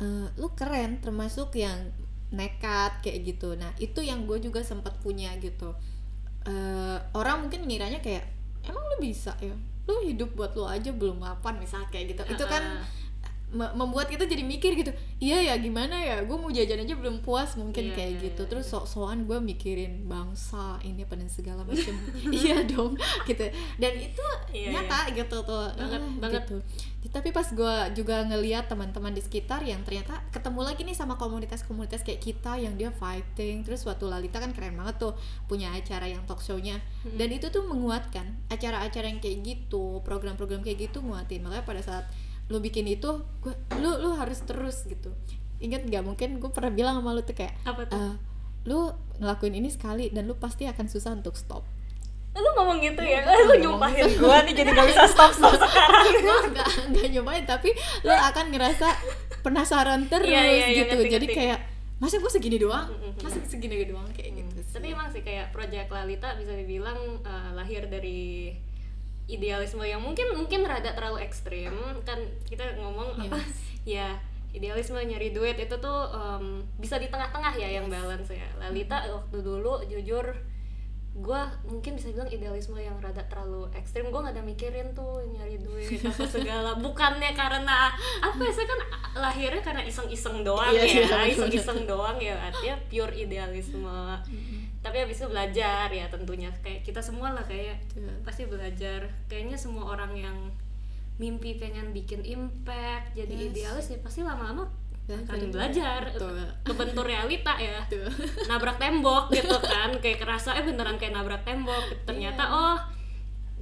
eh, 0.03 0.27
lu 0.35 0.51
keren 0.59 0.99
termasuk 0.99 1.55
yang 1.55 1.95
nekat 2.35 3.01
kayak 3.01 3.25
gitu. 3.25 3.55
Nah 3.57 3.73
itu 3.79 4.03
yang 4.05 4.27
gue 4.29 4.37
juga 4.43 4.61
sempat 4.61 4.99
punya 5.01 5.33
gitu. 5.39 5.73
Eh, 6.45 6.99
orang 7.15 7.47
mungkin 7.47 7.65
ngiranya 7.65 8.03
kayak 8.03 8.27
emang 8.67 8.83
lu 8.83 8.97
bisa 9.01 9.33
ya? 9.41 9.55
Lu 9.89 10.05
hidup 10.05 10.37
buat 10.37 10.53
lu 10.53 10.69
aja 10.69 10.91
belum 10.93 11.23
mapan 11.23 11.57
misalnya 11.63 11.89
kayak 11.89 12.13
gitu. 12.19 12.23
Itu 12.37 12.45
kan 12.45 12.61
Heeh. 12.61 12.83
me- 12.85 13.08
membuat 13.51 14.07
kita 14.07 14.25
jadi 14.25 14.45
mikir 14.45 14.77
gitu. 14.77 14.93
Iya 15.19 15.41
ya 15.43 15.55
gimana 15.57 15.97
ya? 15.97 16.21
Gue 16.23 16.37
mau 16.37 16.49
jajan 16.49 16.85
aja 16.85 16.93
belum 16.93 17.25
puas 17.25 17.57
mungkin 17.57 17.91
Iya, 17.91 17.95
kayak 17.97 18.13
iya, 18.13 18.23
gitu. 18.29 18.43
Terus 18.45 18.65
iya. 18.65 18.73
sok-sokan 18.77 19.25
gue 19.25 19.39
mikirin 19.39 20.05
bangsa 20.05 20.77
ini 20.83 21.01
apa 21.01 21.17
dan 21.17 21.29
segala 21.29 21.65
macam. 21.65 21.97
Iya 22.29 22.69
dong 22.69 22.93
gitu. 23.25 23.49
Dan 23.77 23.93
itu 23.97 24.25
Iya, 24.53 24.77
nyata 24.77 25.09
gitu 25.13 25.37
tuh. 25.41 25.65
Banget, 25.73 26.01
Ah, 26.01 26.13
banget. 26.21 26.43
gitu. 26.45 26.57
tapi 27.09 27.33
pas 27.33 27.47
gue 27.49 27.75
juga 27.97 28.21
ngeliat 28.21 28.69
teman-teman 28.69 29.17
di 29.17 29.25
sekitar 29.25 29.65
yang 29.65 29.81
ternyata 29.81 30.21
ketemu 30.29 30.61
lagi 30.61 30.85
nih 30.85 30.93
sama 30.93 31.17
komunitas-komunitas 31.17 32.05
kayak 32.05 32.21
kita 32.21 32.61
yang 32.61 32.77
dia 32.77 32.93
fighting 32.93 33.65
terus 33.65 33.81
waktu 33.89 34.05
Lalita 34.05 34.37
kan 34.37 34.53
keren 34.53 34.77
banget 34.77 35.01
tuh 35.01 35.17
punya 35.49 35.73
acara 35.73 36.05
yang 36.05 36.21
talk 36.29 36.45
show-nya. 36.45 36.77
Hmm. 37.01 37.17
dan 37.17 37.33
itu 37.33 37.49
tuh 37.49 37.65
menguatkan 37.65 38.29
acara-acara 38.53 39.09
yang 39.09 39.25
kayak 39.25 39.41
gitu 39.41 40.05
program-program 40.05 40.61
kayak 40.61 40.85
gitu 40.85 41.01
nguatin. 41.01 41.41
Makanya 41.41 41.65
pada 41.65 41.81
saat 41.81 42.05
lu 42.49 42.59
bikin 42.59 42.85
itu 42.85 43.11
gue 43.39 43.53
lu 43.79 43.91
lu 43.99 44.13
harus 44.13 44.41
terus 44.43 44.85
gitu. 44.85 45.13
Ingat 45.59 45.85
nggak 45.85 46.03
mungkin 46.03 46.39
gue 46.39 46.49
pernah 46.49 46.71
bilang 46.71 46.97
sama 46.97 47.13
lu 47.13 47.21
tuh 47.21 47.35
kayak 47.35 47.55
apa 47.63 47.85
tuh? 47.85 47.95
"Eh, 47.95 48.15
lu 48.65 48.91
ngelakuin 49.17 49.55
ini 49.55 49.69
sekali 49.69 50.09
dan 50.09 50.25
lu 50.25 50.35
pasti 50.35 50.65
akan 50.65 50.87
susah 50.87 51.13
untuk 51.13 51.35
stop. 51.35 51.65
Lu 52.33 52.49
ngomong 52.55 52.79
gitu 52.79 53.01
ya? 53.01 53.27
Lu 53.43 53.59
nyumpahin 53.59 54.15
gua 54.17 54.41
nih 54.43 54.55
jadi 54.55 54.71
gak 54.71 54.87
bisa 54.87 55.05
stop 55.07 55.33
stop 55.33 55.59
sekarang. 55.59 56.05
gue 56.15 56.39
nggak 56.53 56.69
nggak 56.89 57.07
nyobain 57.11 57.45
tapi 57.45 57.75
lu 58.01 58.13
akan 58.13 58.45
ngerasa 58.49 58.89
penasaran 59.41 60.07
terus 60.07 60.29
Iya, 60.29 60.43
iya, 60.43 60.67
iya, 60.69 60.79
gitu. 60.79 60.95
ngerti, 60.99 61.11
jadi 61.11 61.27
ngerti. 61.27 61.39
kayak 61.39 61.59
masa 61.99 62.17
gue 62.17 62.31
segini 62.31 62.57
doang? 62.57 62.87
Mm-mm. 62.89 63.13
masa 63.19 63.39
segini 63.43 63.83
doang? 63.83 64.07
Kayak 64.13 64.31
gitu 64.37 64.61
sih. 64.61 64.73
tapi 64.73 64.87
emang 64.89 65.09
sih 65.11 65.21
kayak 65.21 65.51
project 65.51 65.89
Lalita 65.89 66.39
bisa 66.39 66.53
dibilang 66.55 66.99
eh, 67.21 67.51
lahir 67.53 67.83
dari 67.87 68.55
idealisme 69.29 69.85
yang 69.85 70.01
mungkin 70.01 70.33
mungkin 70.33 70.65
rada 70.65 70.97
terlalu 70.97 71.21
ekstrim. 71.23 71.73
Kan 72.03 72.19
kita 72.49 72.65
ngomong 72.81 73.21
apa? 73.21 73.37
Yes. 73.39 73.57
ya 74.01 74.09
idealisme 74.49 74.97
nyari 74.97 75.31
duit 75.31 75.61
itu 75.61 75.77
tuh 75.77 76.01
em, 76.09 76.65
bisa 76.81 76.97
di 76.97 77.13
tengah-tengah 77.13 77.53
ya 77.55 77.69
yang 77.69 77.87
balance 77.87 78.33
ya. 78.33 78.49
Lalita 78.57 79.05
waktu 79.07 79.45
dulu 79.45 79.85
jujur 79.85 80.25
gue 81.19 81.41
mungkin 81.67 81.99
bisa 81.99 82.15
bilang 82.15 82.31
idealisme 82.31 82.79
yang 82.79 82.97
rada 82.99 83.21
terlalu 83.29 83.69
ekstrim. 83.77 84.09
Gue 84.09 84.25
nggak 84.25 84.39
ada 84.39 84.45
mikirin 84.45 84.97
tuh 84.97 85.21
nyari 85.29 85.61
duit 85.61 86.01
apa 86.09 86.25
segala. 86.25 86.81
Bukannya 86.81 87.37
karena 87.37 87.93
apa 88.25 88.41
ya 88.41 88.53
saya 88.55 88.67
kan 88.67 88.81
lahirnya 89.19 89.61
karena 89.61 89.83
iseng-iseng 89.85 90.41
doang 90.41 90.73
Iya, 90.73 90.83
iya, 90.85 91.03
ya. 91.05 91.07
bener. 91.11 91.29
iseng-iseng 91.29 91.81
doang 91.85 92.17
ya. 92.17 92.39
Artinya 92.41 92.77
pure 92.89 93.13
idealisme 93.13 93.93
tapi 94.89 95.05
habis 95.05 95.21
itu 95.21 95.29
belajar 95.29 95.93
ya 95.93 96.09
tentunya 96.09 96.49
kayak 96.59 96.81
kita 96.81 96.97
semua 96.99 97.29
lah 97.31 97.45
kayak 97.45 97.77
Betul. 97.93 98.09
pasti 98.25 98.49
belajar 98.49 99.05
kayaknya 99.29 99.53
semua 99.55 99.85
orang 99.93 100.17
yang 100.17 100.37
mimpi 101.17 101.61
pengen 101.61 101.93
bikin 101.93 102.25
impact 102.25 103.13
jadi 103.13 103.29
Yes. 103.29 103.47
idealis 103.53 103.87
ya 103.93 103.99
pasti 104.01 104.25
lama-lama 104.25 104.65
akan 105.09 105.49
Belajar. 105.49 106.05
Betul. 106.09 106.37
kebentur 106.65 107.05
realita 107.05 107.57
ya 107.57 107.85
Tuh. 107.93 108.09
nabrak 108.45 108.77
tembok 108.77 109.29
gitu 109.29 109.57
kan 109.59 109.93
kayak 110.01 110.21
kerasa 110.21 110.57
eh 110.57 110.65
beneran 110.65 110.97
kayak 110.97 111.13
nabrak 111.13 111.45
tembok 111.45 111.85
ternyata 112.05 112.45
Iya. 112.45 112.57
oh 112.57 112.79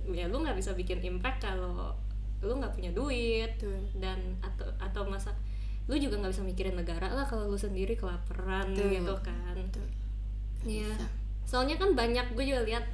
ya 0.06 0.24
lu 0.30 0.38
nggak 0.38 0.54
bisa 0.54 0.70
bikin 0.74 1.02
impact 1.02 1.42
kalau 1.42 1.90
lu 2.38 2.54
nggak 2.54 2.70
punya 2.70 2.94
duit 2.94 3.50
Betul. 3.58 3.82
dan 3.98 4.18
atau 4.38 4.70
atau 4.78 5.02
masa 5.02 5.34
lu 5.86 5.94
juga 5.94 6.18
nggak 6.18 6.30
bisa 6.30 6.42
mikirin 6.42 6.74
negara 6.74 7.10
lah 7.10 7.22
kalau 7.22 7.46
lu 7.46 7.58
sendiri 7.58 7.94
kelaparan 7.94 8.70
Betul. 8.70 8.90
gitu 9.02 9.14
kan 9.22 9.54
Betul. 9.54 9.86
Iya. 10.66 10.90
Bisa. 10.90 11.06
Soalnya 11.46 11.78
kan 11.78 11.94
banyak 11.94 12.34
gue 12.34 12.44
juga 12.44 12.62
lihat 12.62 12.84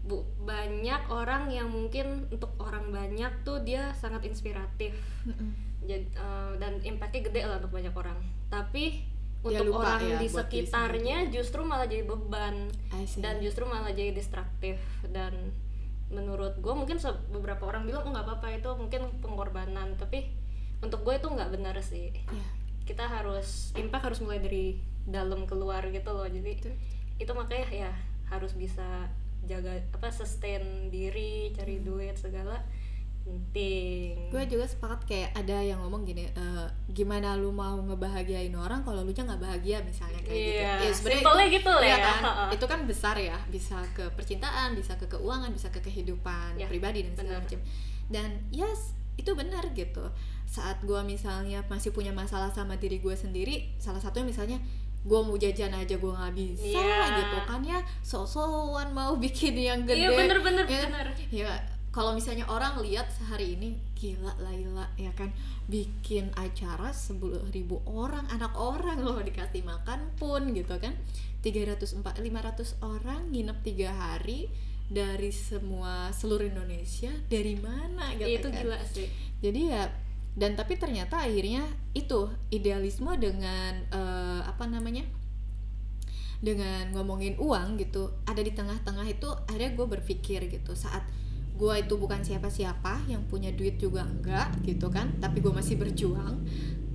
bu 0.00 0.16
banyak 0.42 1.02
orang 1.06 1.46
yang 1.48 1.68
mungkin 1.68 2.26
untuk 2.28 2.56
orang 2.58 2.88
banyak 2.88 3.30
tuh 3.40 3.60
dia 3.60 3.92
sangat 3.92 4.24
inspiratif 4.24 4.96
Mm-mm. 5.22 5.52
jadi 5.84 6.08
eh, 6.08 6.52
dan 6.56 6.80
impactnya 6.80 7.28
gede 7.28 7.40
lah 7.44 7.56
untuk 7.58 7.72
banyak 7.72 7.94
orang. 7.94 8.18
Tapi 8.48 8.84
Dia 9.40 9.60
untuk 9.60 9.72
lupa 9.72 9.96
orang 9.96 10.04
ya 10.04 10.16
di 10.18 10.28
sekitarnya 10.28 11.16
justru 11.30 11.60
malah 11.62 11.86
jadi 11.86 12.04
beban 12.04 12.68
dan 13.16 13.40
justru 13.40 13.64
malah 13.64 13.88
jadi 13.88 14.12
distraktif 14.12 14.76
dan 15.06 15.32
menurut 16.08 16.58
gue 16.58 16.74
mungkin 16.74 16.98
beberapa 17.30 17.64
orang 17.64 17.86
bilang 17.86 18.02
oh 18.02 18.10
nggak 18.10 18.26
apa-apa 18.26 18.48
itu 18.52 18.68
mungkin 18.74 19.00
pengorbanan 19.22 19.94
tapi 19.94 20.28
untuk 20.80 21.00
gue 21.02 21.14
itu 21.14 21.24
nggak 21.24 21.54
benar 21.54 21.78
sih 21.78 22.10
Iya. 22.10 22.46
kita 22.84 23.06
harus 23.06 23.70
impact 23.72 24.10
harus 24.10 24.20
mulai 24.20 24.42
dari 24.42 24.76
dalam 25.10 25.44
keluar 25.44 25.82
gitu 25.90 26.10
loh. 26.14 26.26
Jadi 26.26 26.56
Betul. 26.56 26.74
itu 27.20 27.32
makanya 27.36 27.68
ya 27.70 27.92
harus 28.30 28.54
bisa 28.54 29.10
jaga 29.44 29.72
apa 29.90 30.08
sustain 30.12 30.88
diri 30.88 31.50
cari 31.52 31.82
duit 31.82 32.16
segala. 32.16 32.62
Penting. 33.20 34.32
Gue 34.32 34.48
juga 34.48 34.64
sepakat 34.64 35.04
kayak 35.04 35.30
ada 35.36 35.60
yang 35.60 35.78
ngomong 35.84 36.08
gini 36.08 36.24
eh, 36.24 36.66
gimana 36.88 37.36
lu 37.36 37.52
mau 37.52 37.76
ngebahagiain 37.76 38.50
orang 38.56 38.80
kalau 38.80 39.04
lu 39.04 39.12
nya 39.12 39.28
nggak 39.28 39.42
bahagia 39.44 39.78
misalnya 39.84 40.24
kayak 40.24 40.40
gitu. 40.40 40.56
Iya, 40.56 40.72
ya 40.80 40.90
sebenarnya 40.90 41.46
itu, 41.46 41.56
gitu 41.60 41.70
lah 41.70 41.84
iya 41.84 41.96
ya. 41.96 42.00
kan? 42.00 42.20
Itu 42.56 42.64
kan 42.64 42.80
besar 42.88 43.16
ya 43.20 43.36
bisa 43.52 43.76
ke 43.92 44.08
percintaan 44.16 44.72
bisa 44.72 44.96
ke 44.96 45.04
keuangan 45.06 45.52
bisa 45.52 45.68
ke 45.68 45.84
kehidupan 45.84 46.56
Ya, 46.56 46.66
pribadi 46.66 47.04
dan 47.04 47.12
segala 47.12 47.38
macam. 47.44 47.60
Dan 48.08 48.28
yes 48.50 48.96
itu 49.20 49.30
benar 49.36 49.68
gitu. 49.76 50.08
Saat 50.48 50.80
gue 50.82 50.98
misalnya 51.04 51.60
masih 51.68 51.92
punya 51.92 52.10
masalah 52.16 52.48
sama 52.50 52.80
diri 52.80 53.04
gue 53.04 53.14
sendiri 53.14 53.68
salah 53.76 54.00
satunya 54.00 54.32
misalnya 54.32 54.58
gue 55.00 55.16
mau 55.16 55.32
jajan 55.34 55.72
aja 55.72 55.96
gue 55.96 56.12
nggak 56.12 56.34
bisa 56.34 56.76
Iya. 56.76 57.00
gitu 57.16 57.38
kan 57.44 57.60
ya. 57.62 57.80
Sok-sokan 58.00 58.92
mau 58.92 59.16
bikin 59.16 59.56
yang 59.56 59.84
gede 59.84 60.04
iya 60.04 60.10
bener 60.12 60.38
bener 60.40 60.64
ya 60.64 60.84
kan? 60.84 60.90
bener. 60.92 61.06
Ya 61.32 61.52
kalau 61.90 62.14
misalnya 62.14 62.46
orang 62.46 62.78
lihat 62.80 63.10
sehari 63.10 63.56
ini 63.56 63.74
gila 63.94 64.30
Laila 64.38 64.86
ya 64.94 65.10
kan? 65.12 65.32
Bikin 65.66 66.30
acara 66.34 66.90
10.000 66.90 67.48
ribu 67.48 67.80
orang 67.84 68.28
anak 68.28 68.52
orang 68.54 69.00
loh 69.00 69.18
dikasih 69.18 69.62
makan 69.62 70.12
pun 70.14 70.52
gitu 70.52 70.76
kan. 70.76 70.92
300 71.40 71.80
4 72.04 72.20
500 72.20 72.84
orang 72.84 73.32
nginep 73.32 73.58
tiga 73.64 73.90
hari 73.90 74.52
dari 74.86 75.30
semua 75.30 76.10
seluruh 76.10 76.44
Indonesia 76.44 77.08
dari 77.26 77.54
mana 77.56 78.12
gitu 78.14 78.36
itu 78.36 78.48
kan? 78.50 78.58
gila 78.60 78.78
sih. 78.84 79.08
Jadi 79.40 79.60
ya 79.70 79.88
dan 80.40 80.56
tapi 80.56 80.80
ternyata 80.80 81.20
akhirnya 81.20 81.68
itu 81.92 82.32
idealisme 82.48 83.12
dengan 83.20 83.84
eh, 83.92 84.40
apa 84.48 84.64
namanya 84.64 85.04
dengan 86.40 86.88
ngomongin 86.96 87.36
uang 87.36 87.76
gitu 87.76 88.08
ada 88.24 88.40
di 88.40 88.56
tengah-tengah 88.56 89.04
itu 89.04 89.28
akhirnya 89.44 89.76
gue 89.76 89.86
berpikir 90.00 90.48
gitu 90.48 90.72
saat 90.72 91.04
gue 91.60 91.74
itu 91.76 92.00
bukan 92.00 92.24
siapa-siapa 92.24 93.04
yang 93.04 93.28
punya 93.28 93.52
duit 93.52 93.76
juga 93.76 94.08
enggak 94.08 94.48
gitu 94.64 94.88
kan 94.88 95.12
tapi 95.20 95.44
gue 95.44 95.52
masih 95.52 95.76
berjuang 95.76 96.40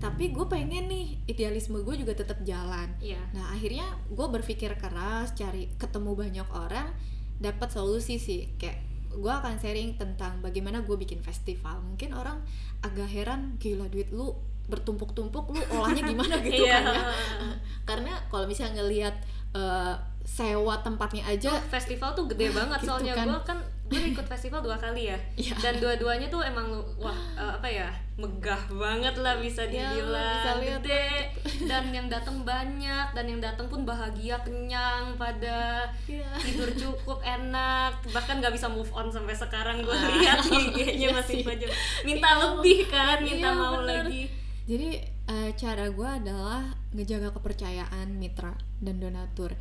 tapi 0.02 0.34
gue 0.34 0.46
pengen 0.50 0.90
nih 0.92 1.18
idealisme 1.25 1.80
gue 1.82 1.96
juga 1.96 2.14
tetap 2.14 2.44
jalan. 2.44 2.94
Iya. 3.00 3.18
Nah 3.32 3.56
akhirnya 3.56 3.88
gue 4.12 4.28
berpikir 4.28 4.75
keras 4.75 5.34
cari 5.34 5.72
ketemu 5.80 6.12
banyak 6.14 6.48
orang 6.52 6.92
dapat 7.40 7.72
solusi 7.72 8.20
sih 8.20 8.54
kayak 8.60 8.95
gue 9.16 9.32
akan 9.32 9.56
sharing 9.56 9.96
tentang 9.96 10.44
bagaimana 10.44 10.84
gue 10.84 10.96
bikin 10.96 11.20
festival. 11.20 11.80
Mungkin 11.82 12.12
orang 12.12 12.44
agak 12.84 13.08
heran 13.08 13.56
gila 13.58 13.88
duit 13.88 14.12
lu 14.12 14.36
bertumpuk-tumpuk 14.66 15.46
lu 15.50 15.62
olahnya 15.72 16.04
gimana? 16.04 16.36
gitu 16.46 16.66
Iya. 16.66 16.82
kan 16.82 16.94
ya. 16.94 17.04
Karena 17.90 18.12
kalau 18.28 18.46
misalnya 18.46 18.82
ngelihat 18.82 19.16
eh, 19.54 19.94
sewa 20.25 20.75
tempatnya 20.77 21.22
aja 21.24 21.48
Oh, 21.48 21.62
festival 21.70 22.12
tuh 22.12 22.25
gede 22.25 22.50
banget 22.50 22.79
gitu 22.79 22.89
soalnya 22.89 23.13
kan. 23.13 23.27
gue 23.27 23.41
kan 23.46 23.58
gue 23.86 24.01
ikut 24.10 24.25
festival 24.25 24.60
dua 24.60 24.74
kali 24.75 25.08
ya 25.08 25.17
Iya. 25.36 25.53
dan 25.62 25.77
dua-duanya 25.77 26.25
tuh 26.25 26.41
emang 26.41 26.65
wah 26.96 27.13
eh, 27.36 27.51
apa 27.51 27.67
ya 27.67 27.86
megah 28.15 28.58
banget 28.72 29.13
lah 29.15 29.38
bisa 29.38 29.62
Ya, 29.63 29.94
dibilang 29.94 30.41
bisa 30.41 30.51
lihat 30.58 30.82
gede 30.82 31.05
dan 31.70 31.84
yang 31.89 32.08
datang 32.08 32.41
banyak 32.41 33.08
dan 33.08 33.25
yang 33.25 33.38
datang 33.38 33.67
pun 33.67 33.86
bahagia 33.86 34.41
kenyang 34.41 35.13
pada 35.15 35.86
Iya. 36.03 36.25
tidur 36.41 36.74
cukup 36.74 37.22
enak 37.22 37.94
bahkan 38.10 38.41
nggak 38.41 38.51
bisa 38.51 38.65
move 38.65 38.89
on 38.89 39.08
sampai 39.08 39.32
sekarang 39.32 39.79
gue 39.79 39.94
Ah, 39.94 40.10
lihat 40.12 40.41
IG-nya 40.41 40.89
iya 41.00 41.08
masih 41.13 41.39
sih. 41.39 41.46
aja 41.46 41.67
minta 42.08 42.25
Iya. 42.27 42.41
lebih 42.44 42.79
kan 42.88 43.17
minta 43.22 43.48
Iya, 43.48 43.53
mau 43.55 43.77
bener. 43.79 44.03
lagi 44.03 44.24
Jadi 44.65 44.89
eh, 45.27 45.51
cara 45.53 45.86
gue 45.88 46.10
adalah 46.12 46.65
ngejaga 46.91 47.29
kepercayaan 47.32 48.10
mitra 48.12 48.50
dan 48.79 48.98
donatur. 48.98 49.53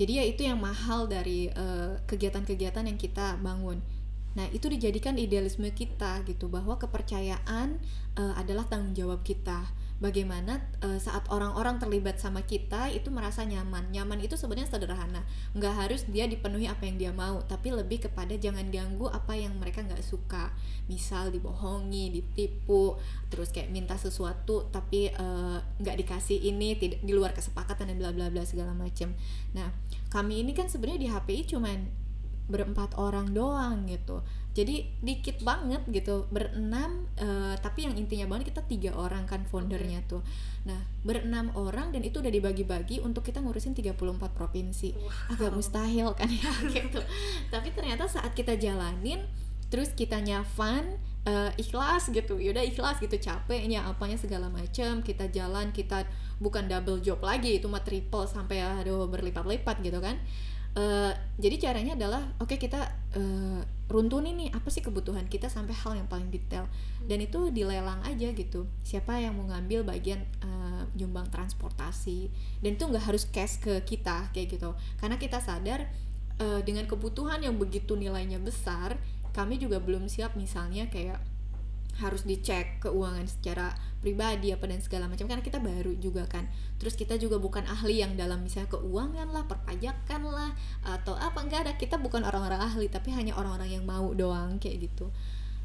Jadi 0.00 0.16
ya 0.16 0.24
itu 0.24 0.48
yang 0.48 0.56
mahal 0.56 1.04
dari 1.04 1.52
eh, 1.52 2.00
kegiatan-kegiatan 2.08 2.88
yang 2.88 2.96
kita 2.96 3.36
bangun. 3.44 3.84
Nah 4.32 4.48
itu 4.48 4.72
dijadikan 4.72 5.20
idealisme 5.20 5.68
kita 5.74 6.24
gitu 6.24 6.48
bahwa 6.48 6.80
kepercayaan 6.80 7.76
eh, 8.16 8.34
adalah 8.40 8.64
tanggung 8.64 8.96
jawab 8.96 9.20
kita. 9.20 9.68
Bagaimana 10.00 10.64
eh, 10.80 10.96
saat 10.96 11.28
orang-orang 11.28 11.76
terlibat 11.76 12.16
sama 12.16 12.40
kita 12.40 12.88
itu 12.88 13.12
merasa 13.12 13.44
nyaman. 13.44 13.92
Nyaman 13.92 14.24
itu 14.24 14.40
sebenarnya 14.40 14.72
sederhana. 14.72 15.20
Nggak 15.52 15.74
harus 15.76 16.08
dia 16.08 16.24
dipenuhi 16.24 16.64
apa 16.64 16.88
yang 16.88 16.96
dia 16.96 17.12
mau, 17.12 17.44
tapi 17.44 17.68
lebih 17.68 18.08
kepada 18.08 18.32
jangan 18.40 18.72
ganggu 18.72 19.12
apa 19.12 19.36
yang 19.36 19.52
mereka 19.60 19.84
nggak 19.84 20.00
suka. 20.00 20.56
Misal 20.88 21.28
dibohongi, 21.28 22.08
ditipu, 22.08 22.96
terus 23.28 23.52
kayak 23.52 23.68
minta 23.68 24.00
sesuatu 24.00 24.72
tapi 24.72 25.12
eh, 25.12 25.58
nggak 25.80 25.96
dikasih 26.04 26.38
ini 26.38 26.76
tidak 26.76 27.00
di 27.00 27.12
luar 27.16 27.32
kesepakatan 27.32 27.90
dan 27.90 27.96
bla 27.96 28.10
bla 28.12 28.28
bla 28.28 28.44
segala 28.44 28.76
macem. 28.76 29.16
Nah 29.56 29.72
kami 30.12 30.44
ini 30.44 30.52
kan 30.52 30.68
sebenarnya 30.68 31.00
di 31.00 31.08
HPI 31.08 31.42
cuman 31.56 31.78
berempat 32.50 32.98
orang 32.98 33.30
doang 33.30 33.86
gitu. 33.86 34.20
Jadi 34.50 34.82
dikit 34.98 35.46
banget 35.46 35.86
gitu 35.94 36.26
berenam 36.34 37.06
eh, 37.14 37.54
tapi 37.62 37.86
yang 37.86 37.94
intinya 37.94 38.26
banget 38.26 38.50
kita 38.50 38.66
tiga 38.66 38.90
orang 38.98 39.24
kan 39.24 39.46
foundernya 39.46 40.02
tuh. 40.10 40.26
Nah 40.66 40.82
berenam 41.06 41.54
orang 41.54 41.94
dan 41.94 42.02
itu 42.02 42.18
udah 42.18 42.34
dibagi-bagi 42.34 43.00
untuk 43.00 43.22
kita 43.22 43.38
ngurusin 43.38 43.72
34 43.72 43.94
provinsi. 44.34 44.92
Agak 45.30 45.54
mustahil 45.54 46.10
kan 46.18 46.28
ya 46.28 46.50
gitu. 46.74 47.00
Tapi 47.48 47.70
ternyata 47.70 48.10
saat 48.10 48.34
kita 48.34 48.58
jalanin 48.58 49.22
terus 49.70 49.94
kitanya 49.94 50.42
fun 50.42 50.98
eh, 51.26 51.50
ikhlas 51.60 52.08
gitu. 52.12 52.40
Yaudah 52.40 52.64
ikhlas 52.64 53.00
gitu 53.02 53.16
capeknya 53.20 53.84
apanya 53.88 54.16
segala 54.16 54.48
macam 54.48 55.04
kita 55.04 55.28
jalan 55.28 55.72
kita 55.74 56.04
bukan 56.40 56.68
double 56.68 57.04
job 57.04 57.20
lagi 57.20 57.60
itu 57.60 57.68
mah 57.68 57.84
triple 57.84 58.24
sampai 58.24 58.64
aduh 58.64 59.08
berlipat-lipat 59.10 59.84
gitu 59.84 60.00
kan. 60.00 60.16
Eh, 60.70 61.12
jadi 61.42 61.56
caranya 61.58 61.98
adalah 61.98 62.22
oke 62.38 62.54
kita 62.54 62.78
eh, 63.18 63.60
runtunin 63.90 64.38
nih 64.38 64.54
apa 64.54 64.70
sih 64.70 64.78
kebutuhan 64.78 65.26
kita 65.26 65.50
sampai 65.50 65.74
hal 65.74 65.98
yang 65.98 66.06
paling 66.06 66.30
detail. 66.30 66.70
Dan 67.02 67.18
itu 67.26 67.50
dilelang 67.50 67.98
aja 68.06 68.30
gitu. 68.30 68.70
Siapa 68.86 69.18
yang 69.18 69.34
mau 69.34 69.50
ngambil 69.50 69.82
bagian 69.82 70.22
eh, 70.22 70.82
nyumbang 70.94 71.26
transportasi? 71.34 72.30
Dan 72.62 72.78
itu 72.78 72.86
nggak 72.86 73.02
harus 73.02 73.26
cash 73.26 73.58
ke 73.58 73.82
kita 73.82 74.30
kayak 74.30 74.54
gitu. 74.54 74.78
Karena 74.98 75.18
kita 75.18 75.42
sadar 75.42 75.90
dengan 76.64 76.88
kebutuhan 76.88 77.44
yang 77.44 77.60
begitu 77.60 78.00
nilainya 78.00 78.40
besar 78.40 78.96
kami 79.30 79.58
juga 79.58 79.78
belum 79.78 80.06
siap 80.06 80.34
misalnya 80.34 80.86
kayak 80.90 81.20
harus 82.00 82.24
dicek 82.24 82.80
keuangan 82.80 83.28
secara 83.28 83.76
pribadi 84.00 84.56
apa 84.56 84.64
dan 84.64 84.80
segala 84.80 85.04
macam 85.04 85.28
karena 85.28 85.44
kita 85.44 85.60
baru 85.60 85.92
juga 86.00 86.24
kan. 86.24 86.48
Terus 86.80 86.96
kita 86.96 87.20
juga 87.20 87.36
bukan 87.36 87.68
ahli 87.68 88.00
yang 88.00 88.16
dalam 88.16 88.40
misalnya 88.40 88.72
keuangan 88.72 89.28
lah 89.28 89.44
perpajakan 89.44 90.22
lah 90.24 90.50
atau 90.82 91.12
apa 91.20 91.44
enggak 91.44 91.68
ada. 91.68 91.72
Kita 91.76 92.00
bukan 92.00 92.24
orang-orang 92.24 92.62
ahli 92.62 92.88
tapi 92.88 93.12
hanya 93.12 93.36
orang-orang 93.36 93.76
yang 93.76 93.84
mau 93.84 94.16
doang 94.16 94.56
kayak 94.56 94.88
gitu. 94.88 95.12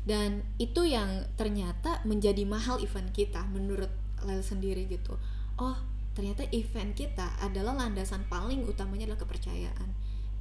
Dan 0.06 0.44
itu 0.62 0.86
yang 0.86 1.26
ternyata 1.40 2.04
menjadi 2.06 2.44
mahal 2.46 2.78
event 2.84 3.10
kita 3.16 3.42
menurut 3.50 3.90
Lel 4.28 4.44
sendiri 4.44 4.86
gitu. 4.92 5.16
Oh 5.56 5.78
ternyata 6.16 6.48
event 6.56 6.96
kita 6.96 7.36
adalah 7.44 7.76
landasan 7.76 8.24
paling 8.32 8.64
utamanya 8.64 9.12
adalah 9.12 9.28
kepercayaan 9.28 9.90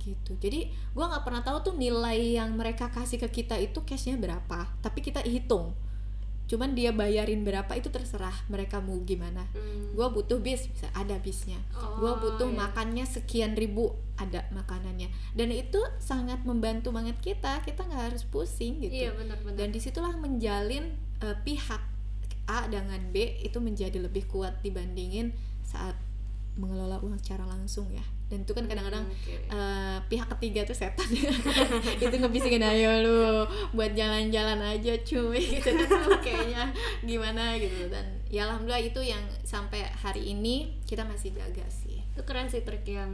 gitu. 0.04 0.36
Jadi 0.36 0.68
gua 0.92 1.08
nggak 1.08 1.24
pernah 1.24 1.40
tahu 1.40 1.72
tuh 1.72 1.74
nilai 1.74 2.36
yang 2.36 2.52
mereka 2.54 2.92
kasih 2.92 3.16
ke 3.16 3.42
kita 3.42 3.56
itu 3.56 3.80
cashnya 3.82 4.20
berapa 4.20 4.68
tapi 4.84 5.00
kita 5.00 5.24
hitung. 5.24 5.72
Cuman 6.44 6.76
dia 6.76 6.92
bayarin 6.92 7.40
berapa 7.40 7.72
itu 7.72 7.88
terserah 7.88 8.36
mereka 8.52 8.76
mau 8.84 9.00
gimana. 9.00 9.48
Hmm. 9.56 9.96
gue 9.96 10.06
butuh 10.12 10.42
bis 10.44 10.68
bisa 10.68 10.90
ada 10.92 11.16
bisnya. 11.16 11.56
Gue 11.72 12.10
Oh, 12.12 12.20
butuh 12.20 12.50
iya. 12.52 12.58
makannya 12.68 13.06
sekian 13.08 13.56
ribu 13.56 13.96
ada 14.20 14.44
makanannya. 14.52 15.08
Dan 15.32 15.48
itu 15.54 15.80
sangat 15.96 16.44
membantu 16.44 16.92
banget 16.92 17.16
kita 17.24 17.64
kita 17.64 17.88
nggak 17.88 18.12
harus 18.12 18.28
pusing 18.28 18.84
gitu. 18.84 18.92
Iya 18.92 19.16
benar-benar 19.16 19.56
dan 19.56 19.72
di 19.72 19.80
situlah 19.80 20.12
menjalin 20.20 20.92
eh, 21.24 21.36
pihak 21.48 21.80
A 22.44 22.68
dengan 22.68 23.00
B 23.08 23.40
itu 23.40 23.56
menjadi 23.56 23.96
lebih 23.96 24.28
kuat 24.28 24.60
dibandingin 24.60 25.32
saat 25.64 25.96
mengelola 26.60 27.00
uang 27.00 27.16
secara 27.18 27.48
langsung 27.48 27.88
ya 27.90 28.04
dan 28.24 28.40
itu 28.40 28.52
kan 28.52 28.64
kadang-kadang 28.64 29.04
Hmm, 29.04 29.14
Oke. 29.20 29.36
eh, 29.52 29.98
pihak 30.08 30.28
ketiga 30.36 30.64
tuh 30.64 30.72
setan. 30.72 31.04
Itu 32.02 32.14
ngebisikin 32.16 32.64
ayo 32.64 33.04
lu 33.04 33.44
buat 33.70 33.92
jalan-jalan 33.92 34.58
aja 34.64 34.96
cuy. 35.04 35.38
Gitu. 35.54 35.70
Kan 35.84 36.18
kayaknya 36.18 36.72
gimana 37.02 37.54
gitu. 37.54 37.92
Dan 37.92 38.24
ya 38.26 38.48
alhamdulillah 38.48 38.80
itu 38.80 39.00
yang 39.04 39.20
sampai 39.44 39.84
hari 39.92 40.32
ini 40.32 40.80
kita 40.88 41.04
masih 41.04 41.36
jaga 41.36 41.68
sih. 41.68 42.00
Itu 42.16 42.24
keren 42.24 42.48
sih 42.48 42.64
trik 42.64 42.88
yang 42.88 43.12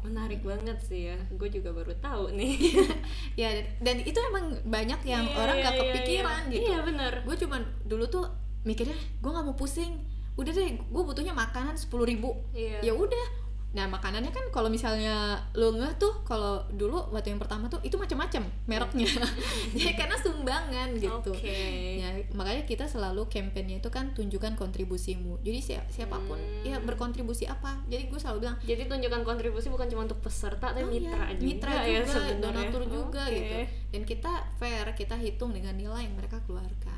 menarik 0.00 0.40
banget 0.40 0.78
sih 0.78 1.10
ya. 1.10 1.18
Gue 1.34 1.50
juga 1.50 1.74
baru 1.74 1.92
tahu 1.98 2.32
nih. 2.32 2.54
Ya 3.40 3.50
dan 3.82 4.00
itu 4.00 4.16
emang 4.30 4.54
banyak 4.62 5.00
yang 5.02 5.26
Iya, 5.26 5.34
orang 5.34 5.56
iya, 5.58 5.62
nggak 5.66 5.74
iya, 5.74 5.82
kepikiran 5.82 6.42
iya. 6.46 6.52
gitu. 6.54 6.68
Iya 6.70 6.78
benar. 6.86 7.12
Gue 7.26 7.36
cuman 7.36 7.60
dulu 7.82 8.04
tuh 8.06 8.24
mikirnya 8.62 8.94
gue 8.94 9.30
nggak 9.34 9.44
mau 9.44 9.58
pusing. 9.58 9.98
Udah 10.38 10.50
deh 10.50 10.78
gue 10.78 11.02
butuhnya 11.02 11.34
makanan 11.34 11.74
sepuluh 11.74 12.06
ribu. 12.06 12.38
Iya. 12.54 12.78
Ya 12.86 12.94
udah 12.94 13.42
Nah 13.74 13.86
makanannya 13.86 14.30
kan 14.30 14.46
kalau 14.48 14.66
misalnya 14.66 15.14
lu 15.52 15.74
ngeh 15.74 15.92
tuh 15.94 16.22
kalau 16.22 16.62
dulu 16.70 17.10
waktu 17.10 17.28
yang 17.28 17.38
pertama 17.38 17.66
tuh 17.66 17.82
itu 17.82 17.94
macam-macam 17.94 18.46
mereknya, 18.64 19.06
ya 19.76 19.92
karena 19.92 20.14
sumbangan 20.14 20.94
gitu. 20.94 21.32
Oke. 21.32 21.98
Ya 21.98 22.08
makanya 22.30 22.62
kita 22.62 22.86
selalu 22.86 23.26
kampanye 23.26 23.78
itu 23.78 23.88
kan 23.88 24.10
tunjukkan 24.12 24.54
kontribusimu. 24.54 25.38
Jadi 25.40 25.58
si- 25.60 25.86
siapa 25.90 26.16
pun 26.20 26.38
Hmm. 26.38 26.62
ya 26.64 26.78
berkontribusi 26.78 27.44
apa. 27.44 27.82
Jadi 27.84 28.06
gue 28.06 28.16
selalu 28.16 28.38
bilang 28.40 28.56
Jadi 28.60 28.82
tunjukkan 28.84 29.22
kontribusi 29.22 29.66
bukan 29.68 29.86
cuma 29.86 30.02
untuk 30.04 30.20
peserta 30.20 30.70
tapi 30.70 30.80
"Oh 30.80 30.88
mitra 30.88 31.24
iya, 31.24 31.34
juga 31.34 31.44
mitra 31.44 31.72
ya 31.74 31.82
juga, 31.98 32.12
sebenarnya. 32.12 32.40
donatur 32.40 32.82
juga 32.84 33.22
Oke. 33.24 33.34
gitu. 33.34 33.56
Dan 33.90 34.02
kita 34.04 34.32
fair, 34.54 34.86
kita 34.92 35.16
hitung 35.16 35.50
dengan 35.50 35.74
nilai 35.74 36.02
yang 36.02 36.14
mereka 36.14 36.38
keluarkan. 36.42 36.93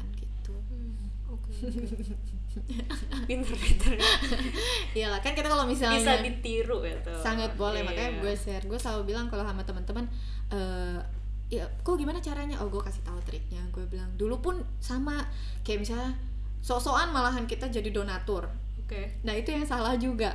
Pinter-pinter. 3.29 3.93
Iyalah 4.93 5.21
kan 5.21 5.33
kita 5.33 5.45
kalau 5.45 5.65
misalnya 5.65 6.01
Bisa 6.01 6.15
ditiru 6.21 6.81
tuh. 7.05 7.19
sangat 7.21 7.53
boleh 7.55 7.81
Iya. 7.81 7.87
makanya 7.87 8.11
gue 8.21 8.33
share 8.33 8.65
gue 8.65 8.77
selalu 8.77 9.13
bilang 9.13 9.29
kalau 9.29 9.45
sama 9.45 9.61
teman-teman 9.63 10.05
eh 10.49 10.99
ya 11.47 11.63
kok 11.79 11.95
gimana 11.95 12.19
caranya 12.19 12.59
oh 12.59 12.67
gue 12.67 12.81
kasih 12.81 13.03
tahu 13.03 13.23
triknya 13.23 13.63
gue 13.71 13.87
bilang 13.87 14.11
dulu 14.17 14.41
pun 14.41 14.55
sama 14.79 15.23
kayak 15.63 15.87
misalnya 15.87 16.11
sok-sokan 16.59 17.15
malahan 17.15 17.47
kita 17.47 17.71
jadi 17.71 17.87
donatur 17.89 18.51
Oke. 18.83 19.15
nah 19.23 19.31
itu 19.31 19.55
yang 19.55 19.63
salah 19.63 19.95
juga 19.95 20.35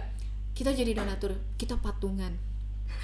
kita 0.53 0.71
jadi 0.71 0.95
donatur 0.95 1.35
kita 1.57 1.75
patungan 1.75 2.31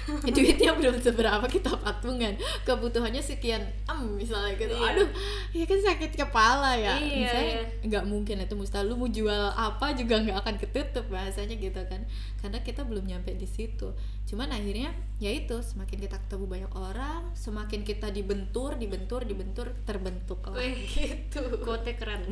duitnya 0.34 0.72
belum 0.72 0.96
seberapa 1.00 1.44
kita 1.44 1.76
patungan. 1.80 2.34
Kebutuhannya 2.64 3.20
sekian 3.20 3.60
em 3.84 4.00
misalnya 4.16 4.56
gitu. 4.56 4.72
Iya. 4.72 4.88
aduh 4.94 5.08
ya 5.52 5.64
kan 5.68 5.78
sakit 5.84 6.12
kepala 6.16 6.72
ya. 6.76 6.96
Iya, 6.96 7.16
misalnya 7.20 7.48
iya. 7.48 7.62
nggak 7.84 8.04
mungkin 8.08 8.36
itu 8.40 8.54
mustahil. 8.56 8.88
Lu 8.88 8.96
mau 8.96 9.10
jual 9.10 9.52
apa 9.52 9.92
juga 9.92 10.20
nggak 10.24 10.38
akan 10.44 10.54
ketutup 10.56 11.04
bahasanya 11.12 11.56
gitu 11.60 11.80
kan. 11.88 12.08
Karena 12.40 12.58
kita 12.64 12.88
belum 12.88 13.04
nyampe 13.04 13.36
di 13.36 13.48
situ. 13.48 13.92
Cuman 14.28 14.48
akhirnya 14.52 14.92
ya 15.20 15.30
itu 15.32 15.60
semakin 15.60 15.98
kita 16.08 16.16
ketemu 16.28 16.44
banyak 16.46 16.72
orang 16.76 17.22
semakin 17.32 17.82
kita 17.82 18.12
dibentur 18.12 18.76
dibentur 18.76 19.24
dibentur 19.24 19.76
terbentuk 19.84 20.40
lah. 20.48 20.56
Wih, 20.56 20.88
gitu. 20.88 21.42
Quote 21.60 21.92
keren. 21.96 22.24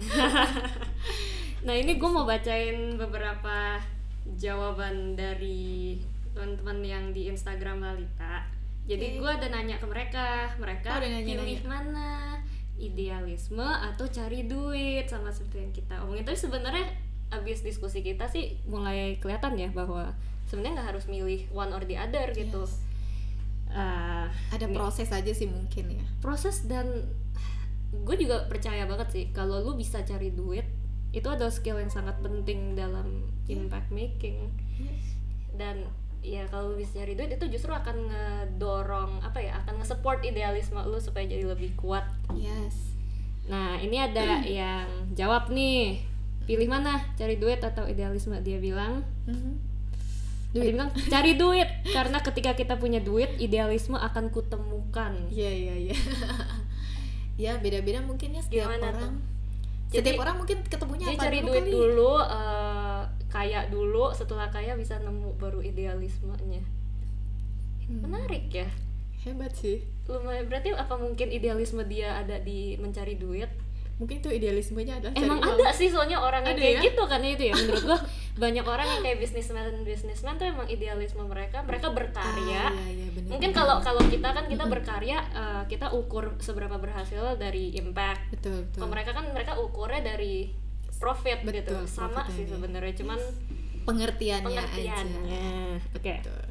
nah 1.66 1.74
ini 1.74 1.98
gue 1.98 2.10
mau 2.10 2.24
bacain 2.24 2.94
beberapa 2.94 3.80
jawaban 4.34 5.14
dari 5.14 5.98
teman-teman 6.36 6.84
yang 6.84 7.04
di 7.10 7.26
Instagram 7.26 7.80
Lalita. 7.80 8.44
Jadi 8.84 9.16
gue 9.16 9.26
ada 9.26 9.48
nanya 9.48 9.80
ke 9.80 9.86
mereka, 9.88 10.52
mereka 10.60 10.94
Oh, 10.94 11.00
nanya-nanya. 11.00 11.42
pilih 11.42 11.60
mana 11.64 12.36
idealisme 12.76 13.64
atau 13.64 14.04
cari 14.06 14.44
duit 14.44 15.08
sama 15.08 15.32
seperti 15.32 15.56
yang 15.58 15.72
kita 15.72 15.94
omongin. 16.04 16.22
Tapi 16.22 16.36
sebenarnya 16.36 16.84
abis 17.32 17.64
diskusi 17.64 18.04
kita 18.04 18.28
sih 18.28 18.60
mulai 18.68 19.16
kelihatan 19.16 19.56
ya 19.56 19.72
bahwa 19.72 20.12
sebenarnya 20.46 20.78
nggak 20.78 20.88
harus 20.92 21.04
milih 21.08 21.48
one 21.50 21.72
or 21.72 21.82
the 21.82 21.96
other 21.96 22.30
gitu. 22.30 22.62
Yes. 22.62 22.84
Ah, 23.68 24.30
ada 24.54 24.70
nih 24.70 24.76
proses 24.76 25.10
aja 25.10 25.32
sih 25.32 25.50
mungkin 25.50 25.90
ya 25.90 26.04
proses 26.22 26.64
dan 26.64 26.86
gue 27.90 28.16
juga 28.16 28.46
percaya 28.46 28.86
banget 28.86 29.08
sih 29.10 29.24
kalau 29.34 29.58
lu 29.58 29.74
bisa 29.74 30.00
cari 30.00 30.30
duit 30.30 30.64
itu 31.10 31.26
adalah 31.26 31.50
skill 31.50 31.76
yang 31.76 31.90
sangat 31.90 32.14
penting 32.22 32.72
dalam 32.72 33.26
Iya. 33.44 33.58
impact 33.58 33.90
making 33.90 34.54
dan 35.54 35.82
ya 36.20 36.42
kalau 36.46 36.72
lu 36.72 36.76
bisa 36.76 36.98
cari 36.98 37.12
duit 37.12 37.30
itu 37.30 37.46
justru 37.48 37.70
akan 37.70 37.96
ngedorong 38.06 39.20
apa 39.20 39.38
ya 39.38 39.56
akan 39.60 39.78
nge-support 39.78 40.20
idealisme 40.20 40.78
lu 40.82 40.98
supaya 40.98 41.24
jadi 41.24 41.46
lebih 41.46 41.74
kuat. 41.74 42.02
Yes. 42.32 42.96
Nah 43.46 43.78
ini 43.78 43.96
ada 43.96 44.42
yang 44.58 44.86
jawab 45.12 45.48
nih. 45.48 46.02
Pilih 46.46 46.66
mana 46.66 47.02
cari 47.14 47.36
duit 47.36 47.58
atau 47.58 47.84
idealisme? 47.84 48.38
Dia 48.40 48.58
bilang. 48.58 49.02
Mhm. 49.26 49.74
dia 50.50 50.72
bilang 50.72 50.88
cari 51.06 51.36
duit. 51.42 51.68
Karena 51.84 52.18
ketika 52.18 52.52
kita 52.52 52.74
punya 52.74 52.98
duit 52.98 53.28
idealisme 53.36 53.94
akan 53.94 54.30
kutemukan. 54.30 55.12
Iya 55.28 55.50
iya 55.52 55.74
iya. 55.84 55.96
ya 57.44 57.52
beda-beda 57.58 58.00
mungkin 58.00 58.32
ya 58.32 58.40
setiap 58.40 58.72
Gimana 58.72 58.88
orang. 58.88 59.14
Jadi- 59.86 60.02
setiap 60.02 60.18
orang 60.18 60.36
mungkin 60.36 60.58
ketemunya 60.64 61.06
Jadi 61.06 61.14
apa 61.14 61.22
cari 61.22 61.38
dulu 61.38 61.46
duit 61.46 61.62
kali? 61.62 61.70
dulu, 61.70 62.12
eh, 62.18 62.85
kaya 63.36 63.68
dulu, 63.68 64.08
setelah 64.10 64.48
kaya 64.48 64.72
bisa 64.72 64.96
nemu 64.96 65.36
baru 65.36 65.60
idealismenya. 65.60 66.64
Hmm, 67.84 68.00
Menarik 68.00 68.48
ya. 68.48 68.68
Hebat 69.22 69.52
sih. 69.52 69.84
Lumayan 70.06 70.46
berarti 70.46 70.72
apa 70.72 70.94
mungkin 70.96 71.28
idealisme 71.28 71.84
dia 71.84 72.16
ada 72.16 72.38
di 72.38 72.74
mencari 72.76 73.14
duit? 73.14 73.50
Mungkin 73.96 74.20
itu 74.20 74.28
idealismenya 74.30 75.00
adalah 75.00 75.12
cari 75.12 75.24
Emang 75.24 75.40
uang. 75.40 75.56
ada 75.56 75.72
sih 75.72 75.88
soalnya 75.88 76.16
orang 76.16 76.44
yang 76.44 76.52
kayak 76.54 76.74
ya? 76.74 76.84
gitu 76.84 77.02
kan 77.04 77.16
itu 77.18 77.48
ya 77.48 77.54
menurut 77.56 77.80
gua 77.82 77.98
banyak 78.44 78.60
orang 78.62 78.84
yang 78.86 79.00
kayak 79.00 79.18
bisnismen 79.18 79.56
bisnismen 79.82 80.36
tuh 80.36 80.44
emang 80.46 80.68
idealisme 80.68 81.24
mereka 81.24 81.64
mereka 81.64 81.88
berkarya 81.88 82.68
Ah, 82.68 82.76
iya, 82.84 82.92
iya, 82.92 83.08
bener, 83.08 83.30
mungkin 83.32 83.50
kalau 83.50 83.80
kalau 83.80 84.04
kita 84.04 84.28
kan 84.28 84.44
kita 84.44 84.68
berkarya 84.68 85.16
eh, 85.32 85.62
kita 85.64 85.96
ukur 85.96 86.36
seberapa 86.36 86.76
berhasil 86.76 87.40
dari 87.40 87.72
impact 87.74 88.36
betul 88.36 88.68
betul. 88.68 88.78
kalau 88.78 88.90
mereka 88.92 89.10
kan 89.16 89.24
mereka 89.32 89.52
ukurnya 89.56 90.04
dari 90.04 90.52
profit 90.96 91.38
gitu. 91.42 91.52
Betul, 91.72 91.84
sama 91.86 92.24
sih 92.26 92.42
profitnya. 92.42 92.50
sebenarnya 92.52 92.94
cuman 92.96 93.20
pengertiannya, 93.82 94.48
pengertiannya. 94.50 95.22
Aja. 95.22 95.94
oke. 95.94 96.14
Betul. 96.20 96.42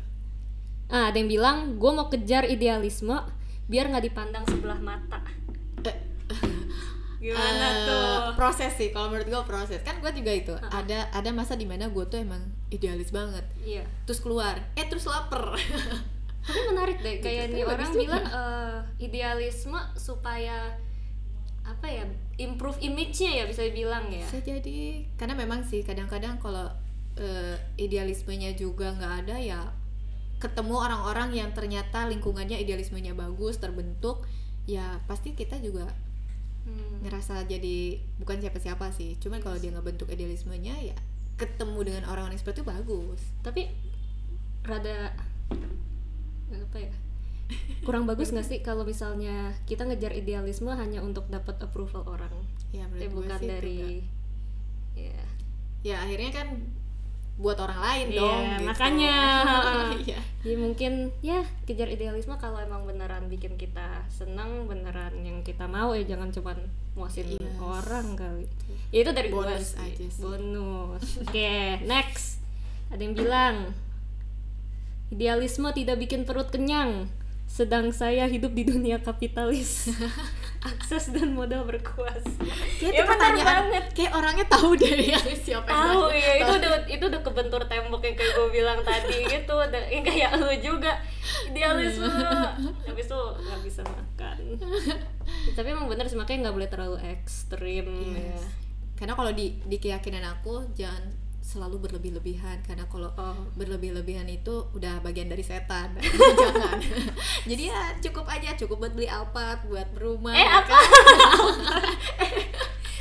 ah 0.88 1.10
ada 1.10 1.18
yang 1.18 1.28
bilang 1.28 1.58
gue 1.76 1.92
mau 1.92 2.08
kejar 2.08 2.46
idealisme 2.46 3.18
biar 3.66 3.90
nggak 3.90 4.06
dipandang 4.06 4.46
sebelah 4.46 4.78
mata. 4.78 5.18
Gimana 7.18 7.66
Eh, 7.66 7.76
tuh? 7.84 8.38
proses 8.38 8.70
sih 8.72 8.94
kalau 8.94 9.10
menurut 9.10 9.26
gue 9.26 9.42
proses. 9.44 9.82
Kan 9.82 9.98
gue 9.98 10.12
juga 10.14 10.30
itu 10.30 10.54
ada 10.62 11.10
ada 11.10 11.30
masa 11.32 11.58
di 11.58 11.66
mana 11.66 11.90
gue 11.90 12.06
tuh 12.06 12.22
emang 12.22 12.38
idealis 12.70 13.10
banget. 13.10 13.42
Iya. 13.60 13.82
Terus 14.06 14.22
keluar. 14.22 14.62
Eh 14.78 14.86
terus 14.86 15.10
lapar. 15.10 15.58
Tapi 16.46 16.60
menarik 16.70 17.02
deh 17.02 17.18
kayak 17.18 17.50
Gitu, 17.50 17.56
nih 17.56 17.64
orang 17.66 17.92
bilang 17.92 18.22
eh, 18.24 18.78
idealisme 19.02 19.80
supaya 19.98 20.78
apa 21.66 21.90
ya 21.90 22.06
improve 22.38 22.78
image-nya 22.80 23.42
ya 23.42 23.44
bisa 23.50 23.66
dibilang 23.66 24.08
ya. 24.14 24.22
Bisa 24.30 24.40
jadi. 24.46 25.06
Karena 25.18 25.34
memang 25.34 25.66
sih 25.66 25.82
kadang-kadang 25.82 26.38
kalau 26.38 26.70
eh, 27.18 27.58
idealismenya 27.82 28.54
juga 28.54 28.94
nggak 28.94 29.14
ada 29.26 29.36
ya 29.42 29.62
ketemu 30.38 30.76
orang-orang 30.78 31.32
yang 31.32 31.50
ternyata 31.56 32.06
lingkungannya 32.12 32.60
idealismenya 32.60 33.16
bagus 33.16 33.56
terbentuk 33.58 34.28
ya 34.68 35.00
pasti 35.08 35.32
kita 35.34 35.58
juga 35.64 35.88
Hmm. 36.66 37.06
ngerasa 37.06 37.46
jadi 37.46 38.02
bukan 38.18 38.42
siapa-siapa 38.42 38.90
sih. 38.90 39.22
Cuman 39.22 39.38
kalau 39.38 39.54
dia 39.62 39.70
nggak 39.70 39.86
bentuk 39.86 40.10
idealismenya 40.10 40.74
ya 40.82 40.98
ketemu 41.38 41.86
dengan 41.86 42.04
orang-orang 42.10 42.34
yang 42.34 42.42
seperti 42.42 42.66
itu 42.66 42.70
bagus. 42.74 43.22
Tapi 43.46 43.70
rada 44.66 45.14
apa 46.50 46.78
ya 46.82 46.94
kurang 47.82 48.06
bagus 48.06 48.30
nggak 48.30 48.44
sih 48.44 48.60
kalau 48.60 48.82
misalnya 48.82 49.54
kita 49.64 49.86
ngejar 49.86 50.10
idealisme 50.12 50.70
hanya 50.70 51.00
untuk 51.00 51.30
dapat 51.30 51.58
approval 51.60 52.02
orang 52.04 52.34
ya 52.72 52.86
tapi 52.88 53.06
gue 53.06 53.14
bukan 53.14 53.42
dari 53.42 54.02
ya 54.94 55.22
ya 55.82 55.96
akhirnya 56.02 56.32
kan 56.34 56.48
buat 57.36 57.60
orang 57.60 57.78
lain 57.78 58.08
Iya, 58.08 58.18
dong 58.18 58.44
gitu. 58.48 58.64
makanya. 58.64 59.18
Iya. 60.02 60.20
ya 60.42 60.56
mungkin 60.56 60.94
ya 61.20 61.40
kejar 61.66 61.86
idealisme 61.88 62.32
kalau 62.36 62.58
emang 62.58 62.88
beneran 62.88 63.28
bikin 63.28 63.54
kita 63.54 64.08
senang 64.08 64.66
beneran 64.66 65.12
yang 65.20 65.44
kita 65.44 65.68
mau 65.68 65.92
ya 65.92 66.08
jangan 66.08 66.32
cuman 66.32 66.58
muasin 66.96 67.28
Yes. 67.28 67.60
orang 67.60 68.16
kali 68.16 68.48
ya 68.90 69.04
itu 69.04 69.12
dari 69.12 69.28
gua 69.28 69.52
Bonus 69.52 69.76
sih. 69.76 69.84
aja 69.84 70.06
sih. 70.08 70.22
bonus 70.22 71.06
oke 71.20 71.52
next 71.84 72.40
ada 72.88 73.02
yang 73.02 73.14
bilang 73.14 73.56
idealisme 75.10 75.68
tidak 75.72 76.00
bikin 76.00 76.24
perut 76.24 76.48
kenyang 76.48 77.12
sedang 77.46 77.88
saya 77.90 78.26
hidup 78.26 78.52
di 78.52 78.64
dunia 78.64 79.00
kapitalis. 79.00 79.88
Akses 80.66 81.14
dan 81.14 81.30
modal 81.32 81.62
berkuasa. 81.62 82.26
Kayak 82.82 82.90
Ya, 82.92 83.04
pertanyaan 83.06 83.70
banget. 83.70 83.86
kayak 83.94 84.12
orangnya 84.12 84.46
tahu 84.50 84.74
deh 84.74 84.98
ya 85.14 85.20
siapa 85.38 85.70
tahu 85.70 86.10
ya. 86.10 86.42
Itu 86.42 86.58
udah 86.58 86.72
itu 86.90 87.04
udah 87.06 87.22
kebentur 87.22 87.62
tembok 87.64 88.02
yang 88.02 88.18
kayak 88.18 88.34
gue 88.34 88.48
bilang 88.50 88.80
tadi 88.82 89.18
gitu. 89.38 89.54
Yang 89.88 90.04
kayak 90.04 90.30
lu 90.36 90.50
juga. 90.58 90.98
Idealisme 91.46 92.10
habis 92.82 93.06
itu 93.06 93.20
nggak 93.40 93.62
bisa 93.62 93.82
makan. 93.86 94.38
Tapi 95.54 95.68
emang 95.70 95.86
bener 95.86 96.10
sih 96.10 96.18
makanya 96.18 96.50
nggak 96.50 96.56
boleh 96.58 96.70
terlalu 96.70 96.98
ekstrim 97.14 97.86
ya. 98.12 98.34
Yes. 98.34 98.42
Karena 98.98 99.14
kalau 99.14 99.30
di 99.32 99.62
di 99.62 99.78
keyakinan 99.78 100.26
aku 100.34 100.74
jangan 100.74 101.14
selalu 101.46 101.78
berlebih-lebihan 101.78 102.58
karena 102.66 102.90
kalau 102.90 103.14
Oh. 103.14 103.38
berlebih-lebihan 103.54 104.26
itu 104.26 104.66
udah 104.74 104.98
bagian 105.00 105.30
dari 105.30 105.46
setan. 105.46 105.94
jangan. 106.42 106.82
Jadi 107.46 107.70
ya 107.70 107.94
cukup 108.02 108.26
aja, 108.26 108.58
cukup 108.58 108.82
buat 108.82 108.94
beli 108.94 109.06
Alphard, 109.06 109.62
buat 109.70 109.86
berumah. 109.94 110.34
eh 110.34 110.42
ya 110.42 110.58
apa 110.58 110.74
kan? 110.74 110.84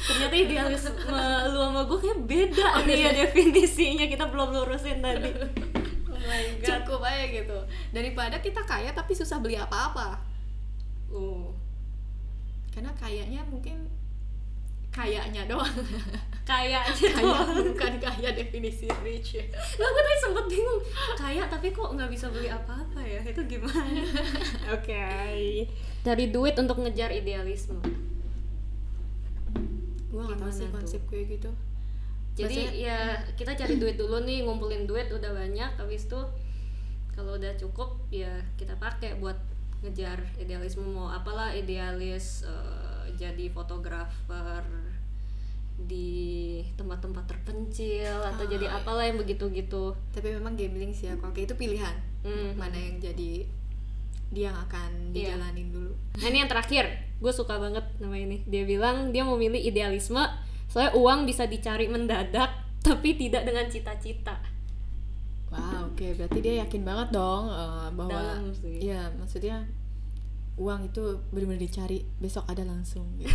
ternyata 0.05 0.37
idealisme 0.37 0.93
lu 1.49 1.59
sama 1.59 1.81
gue 1.83 1.99
kayak 1.99 2.21
beda 2.29 2.69
nih 2.85 2.99
ya 3.01 3.11
definisinya 3.17 4.05
kita 4.05 4.29
belum 4.29 4.53
lurusin 4.53 5.01
tadi 5.01 5.33
oh 6.13 6.21
my 6.21 6.45
god 6.61 6.85
Cukup 6.85 7.01
aja 7.01 7.25
gitu. 7.25 7.59
Daripada 7.89 8.37
kita 8.39 8.61
kaya 8.63 8.93
tapi 8.93 9.17
susah 9.17 9.41
beli 9.41 9.57
apa-apa. 9.57 10.21
uh 11.09 11.49
Karena 12.69 12.93
kayaknya 12.93 13.49
mungkin 13.49 13.89
kayaknya 14.95 15.43
doang. 15.51 15.75
Kayaknya 16.45 17.09
kaya 17.17 17.41
bukan 17.73 17.93
kaya 17.99 18.31
definisi 18.37 18.87
rich 19.03 19.41
ya. 19.41 19.45
Lah 19.81 19.89
gue 19.91 20.03
tadi 20.05 20.19
sempet 20.23 20.45
bingung. 20.47 20.81
Kaya 21.17 21.43
tapi 21.51 21.73
kok 21.73 21.91
nggak 21.91 22.13
bisa 22.13 22.29
beli 22.31 22.47
apa-apa 22.53 23.01
ya? 23.03 23.19
Itu 23.25 23.43
gimana? 23.49 24.05
Oke. 24.77 25.03
Cari 26.05 26.25
duit 26.31 26.55
untuk 26.61 26.79
ngejar 26.79 27.11
idealisme. 27.11 27.81
Gue 30.13 30.23
gak 30.23 30.39
tau 30.39 30.47
Gimana 30.47 30.55
sih 30.55 30.69
konsep 30.71 31.03
kayak 31.11 31.41
gitu. 31.41 31.51
Jadi 32.39 32.71
Maksudnya- 32.71 32.79
ya 32.79 32.99
kita 33.35 33.53
cari 33.57 33.75
duit 33.79 33.97
dulu 33.97 34.23
nih 34.23 34.43
Ngumpulin 34.43 34.91
duit 34.91 35.07
udah 35.07 35.31
banyak 35.31 35.71
Habis 35.79 36.11
itu 36.11 36.21
kalau 37.15 37.39
udah 37.39 37.55
cukup 37.55 37.95
ya 38.11 38.43
kita 38.59 38.75
pakai 38.77 39.17
buat 39.17 39.39
ngejar 39.81 40.21
idealisme. 40.37 40.85
Mau 40.85 41.09
apalah 41.09 41.57
idealis 41.57 42.45
eh, 42.45 43.17
jadi 43.17 43.49
fotografer 43.49 44.84
di 45.85 46.09
tempat-tempat 46.75 47.25
terpencil 47.25 48.19
atau 48.25 48.45
Ah, 48.45 48.51
jadi 48.51 48.67
apalah 48.69 49.05
yang 49.05 49.17
begitu-gitu 49.17 49.93
tapi 50.11 50.33
memang 50.33 50.55
gambling 50.55 50.91
sih 50.91 51.07
ya 51.07 51.15
kalau 51.15 51.31
kayak 51.31 51.49
itu 51.49 51.57
pilihan 51.57 51.97
Hmm. 52.21 52.57
mana 52.57 52.73
yang 52.73 52.97
jadi 52.99 53.45
dia 54.29 54.49
yang 54.49 54.59
akan 54.59 54.91
Iya. 55.11 55.37
dijalanin 55.37 55.69
dulu 55.71 55.93
Nah 56.15 56.27
ini 56.27 56.39
yang 56.39 56.49
terakhir, 56.49 56.85
gue 57.17 57.31
suka 57.31 57.55
banget 57.57 57.85
nama 57.99 58.15
ini. 58.15 58.41
Dia 58.45 58.65
bilang 58.65 59.11
dia 59.11 59.23
memilih 59.23 59.61
idealisme, 59.61 60.25
soalnya 60.67 60.95
uang 60.95 61.23
bisa 61.25 61.45
dicari 61.45 61.87
mendadak, 61.87 62.51
tapi 62.81 63.15
tidak 63.15 63.45
dengan 63.45 63.69
cita-cita. 63.69 64.41
Wah 65.49 65.87
oke 65.87 66.03
berarti 66.15 66.39
dia 66.41 66.65
yakin 66.65 66.83
banget 66.83 67.09
dong 67.13 67.47
eh, 67.47 67.89
bahwa 67.93 68.11
Dalam 68.11 68.51
sih. 68.51 68.77
Iya 68.83 69.13
maksudnya 69.15 69.63
uang 70.57 70.87
itu 70.87 71.03
benar-benar 71.29 71.61
dicari 71.61 71.99
besok 72.17 72.47
ada 72.47 72.63
langsung 72.63 73.11
gitu. 73.17 73.35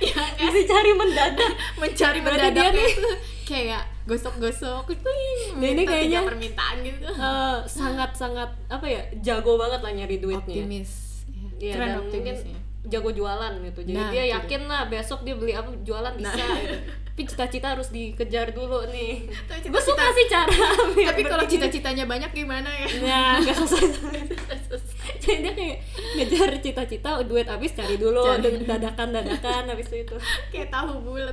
ya 0.00 0.16
Bisa 0.34 0.48
dicari 0.50 0.92
mendadak. 0.94 1.52
mencari 1.82 2.18
Berarti 2.18 2.48
mendadak 2.48 2.72
dia 2.72 2.86
itu 2.86 3.08
kayak 3.50 3.82
gosok-gosok 4.04 4.84
Dia 4.88 5.04
ini 5.04 5.54
minta 5.54 5.92
tiga 5.92 5.92
kayaknya- 5.94 6.24
permintaan 6.24 6.76
gitu 6.80 6.96
Eh, 7.06 7.58
sangat-sangat 7.66 8.50
apa 8.66 8.86
ya 8.86 9.00
jago 9.20 9.56
banget 9.56 9.80
lah 9.80 9.92
nyari 9.92 10.16
duitnya. 10.18 10.64
optimis 10.64 10.90
Iya, 11.54 11.70
keren 11.70 11.86
dan 11.86 11.96
mungkin 11.98 12.20
optimisnya 12.24 12.58
jago 12.84 13.10
jualan 13.10 13.52
gitu. 13.62 13.80
Jadi 13.82 13.96
Nah, 13.96 14.10
dia 14.10 14.22
itu 14.22 14.32
yakin 14.34 14.62
lah 14.64 14.82
besok 14.86 15.20
dia 15.22 15.34
beli 15.34 15.52
apa 15.52 15.70
jualan 15.78 16.12
bisa. 16.14 16.32
Nah. 16.34 16.56
gitu. 16.58 16.76
Tapi 17.14 17.22
cita-cita 17.24 17.70
harus 17.70 17.88
dikejar 17.88 18.50
dulu 18.50 18.90
nih. 18.90 19.30
Tapi 19.46 19.70
Gue 19.70 19.78
suka 19.78 20.10
sih 20.10 20.26
cara. 20.26 20.50
tapi 21.06 21.22
kalau 21.22 21.46
cita-citanya 21.46 22.04
banyak 22.04 22.34
gimana 22.34 22.66
ya 22.66 22.86
Nah, 23.00 23.38
gak 23.38 23.54
selesai 23.54 23.86
Jadi 25.22 25.38
dia 25.40 25.52
kayak 25.54 25.78
ngejar 26.18 26.50
cita-cita, 26.58 27.22
duit 27.22 27.46
habis 27.46 27.70
cari 27.70 27.94
dulu, 27.94 28.20
Cari. 28.20 28.42
dan 28.42 28.52
dadakan-dadakan 28.66 29.62
habis 29.70 29.88
itu. 29.88 30.16
kayak 30.50 30.68
tahu 30.68 31.00
bulat 31.00 31.32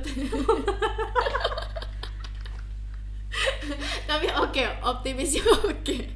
tapi 4.04 4.28
oke 4.30 4.62
optimisnya 4.84 5.40
oke 5.66 5.96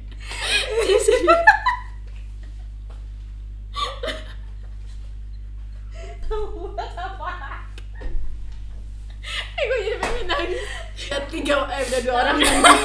gue 9.57 9.77
jadi 9.83 9.97
pengen 9.99 10.25
nangis 10.29 10.63
udah 11.07 11.36
tiga 11.47 11.63
eh 11.65 11.79
udah 11.81 11.99
dua 12.03 12.15
orang 12.17 12.35
nangis 12.37 12.83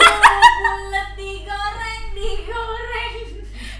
bulat 0.62 1.08
digoreng, 1.18 2.02
digoreng. 2.14 3.14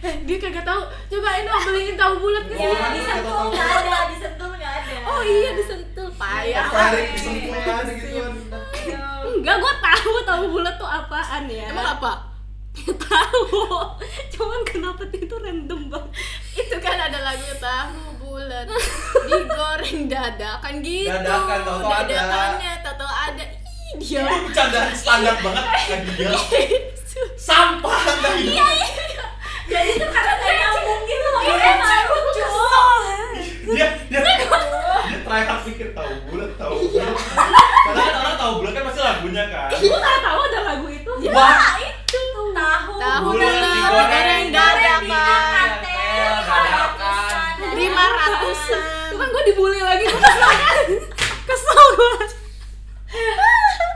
eh 0.02 0.14
dia 0.26 0.36
kagak 0.36 0.64
tahu 0.64 0.82
coba 0.82 1.28
ini 1.32 1.48
beliin 1.62 1.94
tahu 1.94 2.14
bulat 2.18 2.44
ke 2.44 2.54
Ya, 2.56 2.66
sini 2.66 2.98
disentuh 2.98 3.38
nggak 3.46 3.68
ada, 3.78 3.98
disentuh 4.10 4.50
nggak 4.50 4.72
ada. 4.74 4.94
oh 5.06 5.20
iya 5.22 5.50
disentuh 5.54 6.08
payah 6.12 6.66
Tarik 6.66 7.06
disentuh 7.12 7.54
kan 7.56 7.84
gituan. 7.86 8.32
Enggak, 9.32 9.56
gue 9.56 9.74
tahu 9.80 10.12
tahu 10.24 10.42
bulat 10.50 10.74
tuh 10.76 10.86
apaan 10.88 11.46
ya. 11.46 11.70
emang 11.70 11.88
apa 11.94 12.12
tahu. 12.82 13.46
Cuman 14.32 14.60
kenapa 14.64 15.04
itu 15.08 15.36
random 15.36 15.80
banget. 15.86 16.10
itu 16.52 16.76
kan 16.78 16.96
ada 16.98 17.18
lagu 17.22 17.46
tahu 17.54 17.98
bulat 18.18 18.66
digoreng 19.22 19.98
dadakan 20.06 20.74
gitu 20.80 21.06
Dadakan, 21.06 21.60
ada. 21.62 22.02
dadakannya 22.02 22.72
tahu 22.82 23.06
ada 23.06 23.44
dia 23.94 24.20
Ini 24.22 24.38
bercandaan 24.42 24.92
standar 24.92 25.36
banget 25.38 25.64
kan 25.66 26.00
dia. 26.10 26.30
Sampah 27.34 27.98
kan 27.98 28.34
Iya, 28.34 28.64
Jadi 29.64 29.90
itu 29.94 30.06
karena 30.06 30.32
nggak 30.34 30.52
nyambung 30.54 31.02
gitu 31.04 31.26
loh. 31.26 31.40
Nggak 31.42 32.02
lucu. 32.06 32.44
Dia 33.70 33.86
dia 34.04 34.20
dia 34.20 35.18
try 35.22 35.42
hard 35.42 35.60
pikir 35.64 35.88
tahu 35.92 36.12
bulat 36.26 36.50
tahu. 36.56 36.76
Karena 36.92 38.00
kan 38.00 38.14
orang 38.18 38.36
tahu 38.36 38.52
bulat 38.58 38.72
kan 38.72 38.82
pasti 38.86 39.00
lagunya 39.00 39.44
kan. 39.46 39.68
Gue 39.72 39.92
nggak 39.94 40.20
tahu 40.20 40.40
ada 40.42 40.60
lagu 40.62 40.86
itu. 40.88 41.10
Wah, 41.28 41.76
Itu 41.78 42.20
tahu. 42.50 42.92
Tahu 42.94 43.22
bulat 43.24 43.48
bulat, 43.48 43.62
digoreng 43.62 44.12
digoreng 44.12 44.44
dadakan. 44.50 45.70
lima 47.72 48.04
ratusan 48.06 49.08
Itu 49.08 49.16
kan 49.16 49.28
gue 49.28 49.42
dibully 49.44 49.80
lagi 49.80 50.04
gue 50.04 50.12
kesel. 50.14 50.50
kesel 51.48 51.80
gue. 51.90 52.10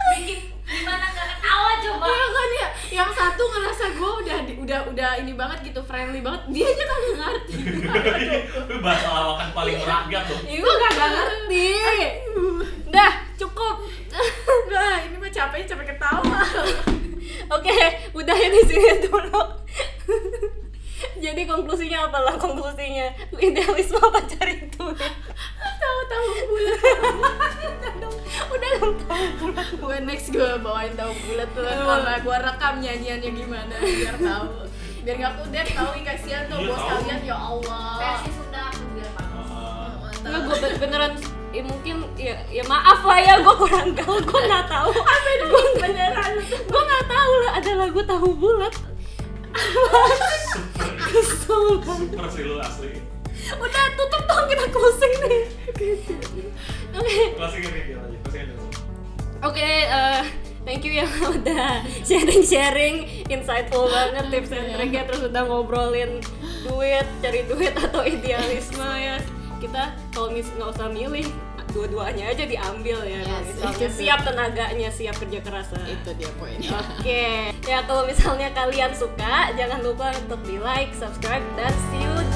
Bikin 0.09 0.39
gimana 0.65 1.07
nggak 1.07 1.27
ketawa 1.31 1.71
coba. 1.79 2.05
Iya 2.07 2.27
kan 2.27 2.49
ya, 2.53 2.69
yang 2.95 3.11
satu 3.11 3.43
ngerasa 3.45 3.85
gue 3.93 4.11
udah 4.23 4.39
di- 4.43 4.59
udah 4.97 5.13
ini 5.21 5.37
banget 5.37 5.59
gitu 5.61 5.85
friendly 5.85 6.25
banget, 6.25 6.57
dia 6.57 6.65
aja 6.73 6.85
kagak 6.89 7.13
ngerti. 7.21 7.55
Itu 8.65 8.75
bahasa 8.81 9.13
lawakan 9.13 9.49
paling 9.53 9.77
merakyat 9.77 10.25
tuh. 10.25 10.41
Ya, 10.49 10.57
gue 10.57 10.73
gak 10.73 10.93
ngerti. 10.97 11.69
Dah, 12.89 13.13
cukup. 13.37 13.77
Nah, 14.73 14.97
ini 15.05 15.21
mah 15.21 15.29
capek 15.29 15.69
capek 15.69 15.93
ketawa. 15.93 16.41
Oke, 17.61 17.77
udah 18.17 18.33
ya 18.33 18.49
di 18.49 18.61
sini 18.65 19.05
dulu. 19.05 19.43
Jadi 21.21 21.45
konklusinya 21.45 22.09
apa 22.09 22.19
lah 22.25 22.35
konklusinya? 22.41 23.13
Idealisme 23.37 24.01
apa 24.01 24.25
cari 24.25 24.65
duit? 24.73 25.13
Tahu-tahu 25.61 26.29
bulat. 26.49 26.81
Udah 28.49 28.71
dong 28.81 28.97
tahu 29.05 29.25
bulat. 29.45 29.69
Gue 29.77 29.97
next 30.09 30.33
gue 30.33 30.51
bawain 30.65 30.97
tahu 30.97 31.13
bulat 31.29 31.49
tuh, 31.53 31.65
karena 31.69 32.17
gue 32.25 32.37
rekam 32.41 32.75
nyanyiannya 32.81 33.31
gimana 33.37 33.75
biar 33.77 34.17
tahu. 34.17 34.49
Biar 35.07 35.17
nggak 35.17 35.35
kudet 35.39 35.67
tahu 35.71 35.91
ih, 35.93 36.03
kasihan 36.03 36.43
tuh 36.45 36.59
Iya, 36.59 36.67
bos 36.67 36.77
tahu. 36.77 36.89
kalian 36.91 37.21
ya 37.23 37.37
Allah. 37.39 37.87
Versi 37.97 38.31
Sunda 38.33 38.61
aku 38.67 38.83
biar 38.91 39.11
Enggak, 40.19 40.41
gue 40.43 40.71
beneran 40.77 41.13
ya 41.49 41.63
mungkin 41.63 41.97
ya 42.19 42.35
ya 42.51 42.65
maaf 42.67 43.01
lah 43.01 43.17
ya 43.17 43.39
gue 43.39 43.55
kurang 43.57 43.95
gaul 43.95 44.19
gue 44.19 44.41
nggak 44.43 44.67
tahu 44.67 44.91
apa 45.15 45.31
gue 45.41 45.63
beneran 45.79 46.33
gue 46.43 46.83
nggak 46.83 47.05
tahu 47.07 47.33
lah 47.41 47.53
ada 47.55 47.73
lagu 47.79 48.01
tahu 48.03 48.29
bulat 48.35 48.75
kesel 51.07 51.65
banget 51.81 52.13
Super 52.13 52.29
sih 52.29 52.45
lu 52.45 52.59
asli. 52.59 52.91
udah 53.49 53.85
tutup 53.95 54.23
dong 54.27 54.45
kita 54.51 54.67
closing 54.69 55.13
nih 55.23 55.43
oke 56.93 57.17
Closing 57.37 57.63
ini 57.63 57.81
dia 57.87 57.97
lagi. 57.97 58.17
Closing 58.21 58.43
ini. 58.43 58.55
Oke, 59.39 59.71
eh, 59.87 60.23
thank 60.67 60.83
you 60.83 60.99
ya 60.99 61.07
udah 61.39 61.87
sharing-sharing 62.03 63.07
insightful 63.31 63.87
banget 63.87 64.27
tips 64.35 64.51
and 64.51 64.75
triknya 64.75 65.07
terus 65.07 65.23
udah 65.31 65.43
ngobrolin 65.47 66.19
duit, 66.67 67.07
cari 67.23 67.47
duit 67.47 67.75
atau 67.87 68.03
idealisme 68.03 68.83
ya. 68.83 69.23
Kita 69.63 69.95
kalau 70.13 70.35
mis 70.35 70.51
nggak 70.53 70.69
usah 70.75 70.91
milih 70.91 71.25
dua-duanya 71.73 72.33
aja 72.33 72.45
diambil 72.45 72.99
ya. 73.05 73.21
Yes, 73.23 73.61
itu. 73.61 74.05
siap 74.05 74.25
tenaganya, 74.25 74.89
siap 74.89 75.17
kerja 75.21 75.39
kerasnya. 75.45 75.85
Itu 75.87 76.11
dia 76.17 76.31
poinnya. 76.41 76.73
Oke, 76.99 77.53
ya 77.65 77.79
kalau 77.85 78.09
misalnya 78.09 78.49
kalian 78.57 78.93
suka, 78.97 79.53
jangan 79.55 79.81
lupa 79.85 80.13
untuk 80.25 80.41
di 80.45 80.57
like, 80.57 80.93
subscribe, 80.97 81.45
dan 81.57 81.73
see 81.93 82.01
you 82.01 82.36